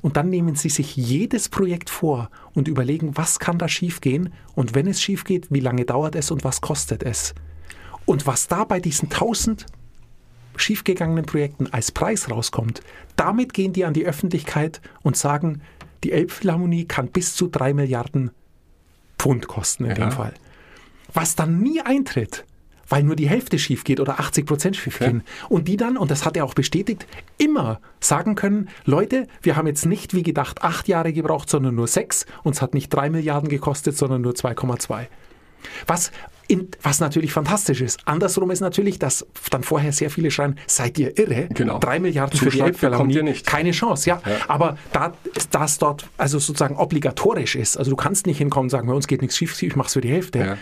Und 0.00 0.16
dann 0.16 0.30
nehmen 0.30 0.54
sie 0.54 0.70
sich 0.70 0.96
jedes 0.96 1.50
Projekt 1.50 1.90
vor 1.90 2.30
und 2.54 2.68
überlegen, 2.68 3.16
was 3.16 3.38
kann 3.38 3.58
da 3.58 3.68
schiefgehen 3.68 4.32
und 4.54 4.74
wenn 4.74 4.86
es 4.86 5.02
schief 5.02 5.24
geht, 5.24 5.48
wie 5.50 5.60
lange 5.60 5.84
dauert 5.84 6.14
es 6.14 6.30
und 6.30 6.44
was 6.44 6.62
kostet 6.62 7.02
es. 7.02 7.34
Und 8.06 8.26
was 8.26 8.48
da 8.48 8.64
bei 8.64 8.80
diesen 8.80 9.10
tausend 9.10 9.66
schiefgegangenen 10.56 11.24
Projekten 11.24 11.66
als 11.72 11.90
Preis 11.92 12.30
rauskommt, 12.30 12.80
damit 13.16 13.54
gehen 13.54 13.72
die 13.72 13.84
an 13.84 13.94
die 13.94 14.06
Öffentlichkeit 14.06 14.80
und 15.02 15.16
sagen, 15.16 15.62
die 16.04 16.12
Elbphilharmonie 16.12 16.86
kann 16.86 17.08
bis 17.08 17.34
zu 17.34 17.48
drei 17.48 17.74
Milliarden 17.74 18.30
Pfund 19.18 19.48
kosten 19.48 19.84
in 19.84 19.90
Ja. 19.90 19.96
dem 19.96 20.12
Fall. 20.12 20.34
Was 21.12 21.36
dann 21.36 21.60
nie 21.60 21.80
eintritt, 21.82 22.44
weil 22.88 23.02
nur 23.02 23.16
die 23.16 23.28
Hälfte 23.28 23.58
schief 23.58 23.84
geht 23.84 24.00
oder 24.00 24.18
80 24.18 24.46
Prozent 24.46 24.76
schief 24.76 25.00
Ja. 25.00 25.08
gehen. 25.08 25.22
Und 25.48 25.68
die 25.68 25.76
dann, 25.76 25.96
und 25.96 26.10
das 26.10 26.24
hat 26.24 26.36
er 26.36 26.44
auch 26.44 26.54
bestätigt, 26.54 27.06
immer 27.38 27.80
sagen 28.00 28.34
können, 28.34 28.68
Leute, 28.84 29.26
wir 29.42 29.56
haben 29.56 29.66
jetzt 29.66 29.86
nicht 29.86 30.14
wie 30.14 30.22
gedacht 30.22 30.62
acht 30.62 30.88
Jahre 30.88 31.12
gebraucht, 31.12 31.50
sondern 31.50 31.74
nur 31.74 31.86
sechs. 31.86 32.26
Uns 32.42 32.62
hat 32.62 32.74
nicht 32.74 32.88
drei 32.88 33.10
Milliarden 33.10 33.48
gekostet, 33.48 33.96
sondern 33.96 34.22
nur 34.22 34.32
2,2. 34.32 35.06
Was, 35.86 36.10
was 36.82 37.00
natürlich 37.00 37.32
fantastisch 37.32 37.80
ist. 37.80 38.00
Andersrum 38.06 38.50
ist 38.50 38.60
natürlich, 38.60 38.98
dass 38.98 39.26
dann 39.50 39.62
vorher 39.62 39.92
sehr 39.92 40.10
viele 40.10 40.30
schreien, 40.30 40.58
seid 40.66 40.98
ihr 40.98 41.18
irre? 41.18 41.48
Genau. 41.54 41.78
Drei 41.78 41.98
Milliarden 41.98 42.38
für 42.38 42.50
die 42.50 42.60
Elbphilharmonie, 42.60 43.32
keine 43.44 43.70
Chance, 43.72 44.08
ja. 44.10 44.22
Ja. 44.24 44.36
Aber 44.48 44.76
da 44.92 45.12
das 45.50 45.78
dort 45.78 46.08
also 46.16 46.38
sozusagen 46.38 46.76
obligatorisch 46.76 47.56
ist, 47.56 47.76
also 47.76 47.90
du 47.90 47.96
kannst 47.96 48.26
nicht 48.26 48.38
hinkommen 48.38 48.66
und 48.66 48.70
sagen, 48.70 48.86
bei 48.88 48.94
uns 48.94 49.06
geht 49.06 49.20
nichts 49.22 49.36
schief, 49.36 49.60
ich 49.62 49.76
mache 49.76 49.88
es 49.88 49.92
für 49.94 50.00
die 50.00 50.10
Hälfte, 50.10 50.38
Ja. 50.38 50.56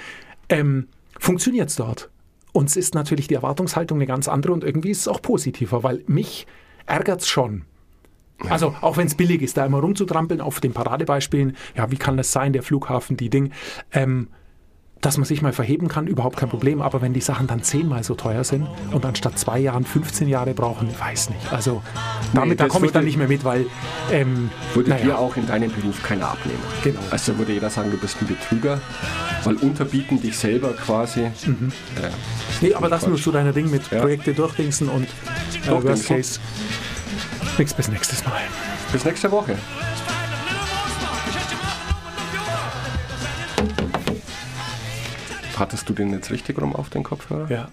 ähm, 0.49 0.89
funktioniert 1.19 1.69
es 1.71 1.77
dort. 1.77 2.11
Und 2.53 2.69
es 2.71 2.77
ist 2.77 2.95
natürlich 2.95 3.29
die 3.29 3.35
Erwartungshaltung 3.35 3.99
eine 3.99 4.07
ganz 4.07 4.29
andere 4.29 4.53
und 4.53 4.65
irgendwie 4.65 4.91
ist 4.91 5.01
es 5.01 5.09
auch 5.09 5.23
positiver, 5.23 5.83
weil 5.83 6.03
mich 6.07 6.47
ärgert 6.87 7.21
es 7.21 7.29
schon. 7.29 7.63
Also 8.49 8.75
auch 8.81 8.97
wenn 8.97 9.07
es 9.07 9.15
billig 9.17 9.43
ist, 9.43 9.57
da 9.57 9.67
immer 9.67 9.81
rumzutrampeln 9.81 10.41
auf 10.41 10.61
den 10.61 10.73
Paradebeispielen, 10.73 11.57
ja, 11.77 11.91
wie 11.91 11.97
kann 11.97 12.17
das 12.17 12.31
sein, 12.33 12.53
der 12.53 12.63
Flughafen, 12.63 13.17
die 13.17 13.31
Ding, 13.31 13.53
ähm, 13.93 14.29
dass 15.01 15.17
man 15.17 15.25
sich 15.25 15.43
mal 15.43 15.53
verheben 15.53 15.89
kann, 15.89 16.07
überhaupt 16.07 16.37
kein 16.37 16.49
Problem. 16.49 16.83
Aber 16.83 17.01
wenn 17.01 17.13
die 17.13 17.21
Sachen 17.21 17.47
dann 17.47 17.63
zehnmal 17.63 18.03
so 18.03 18.15
teuer 18.15 18.43
sind 18.45 18.67
und 18.91 19.05
anstatt 19.07 19.39
zwei 19.39 19.59
Jahren 19.59 19.85
15 19.85 20.29
Jahre 20.29 20.55
brauchen, 20.55 20.89
ich 20.91 20.99
weiß 20.99 21.31
nicht. 21.31 21.53
Also 21.53 21.83
damit, 22.35 22.59
da 22.61 22.65
das 22.65 22.73
komme 22.73 22.87
ich 22.87 22.93
dann 22.93 23.05
nicht 23.05 23.17
mehr 23.17 23.29
mit, 23.29 23.45
weil 23.45 23.67
ähm, 24.11 24.51
Würde 24.75 24.91
naja, 24.91 25.05
dir 25.05 25.19
auch 25.19 25.37
in 25.37 25.47
deinem 25.47 25.71
Beruf 25.71 26.03
keiner 26.03 26.29
abnehmen. 26.31 26.59
Genau. 26.83 27.01
Also 27.11 27.39
würde 27.39 27.53
jeder 27.53 27.71
sagen, 27.71 27.91
du 27.91 27.97
bist 27.97 28.17
ein 28.21 28.27
Betrüger, 28.27 28.81
weil 29.45 29.55
unterbieten 29.57 30.21
dich 30.21 30.37
selber 30.37 30.73
quasi. 30.73 31.31
Mhm. 31.47 31.73
Äh, 31.97 32.09
Nee, 32.61 32.75
aber 32.75 32.89
das 32.89 33.07
nur 33.07 33.17
zu 33.19 33.31
deiner 33.31 33.53
Ding 33.53 33.71
mit 33.71 33.89
Ja. 33.93 34.01
Projekte 34.01 34.35
durchdingsen 34.35 34.89
und 34.89 35.05
äh, 35.05 35.71
Worst. 35.71 36.07
Case. 36.09 36.41
Nix 37.57 37.73
bis 37.73 37.89
nächstes 37.89 38.25
Mal. 38.25 38.41
bis 38.93 39.05
nächste 39.05 39.31
Woche. 39.31 39.57
Hattest 45.59 45.89
du 45.89 45.93
den 45.93 46.13
jetzt 46.13 46.31
richtig 46.31 46.61
rum 46.61 46.75
auf 46.75 46.91
den 46.91 47.03
Kopfhörer? 47.03 47.51
Ja. 47.51 47.69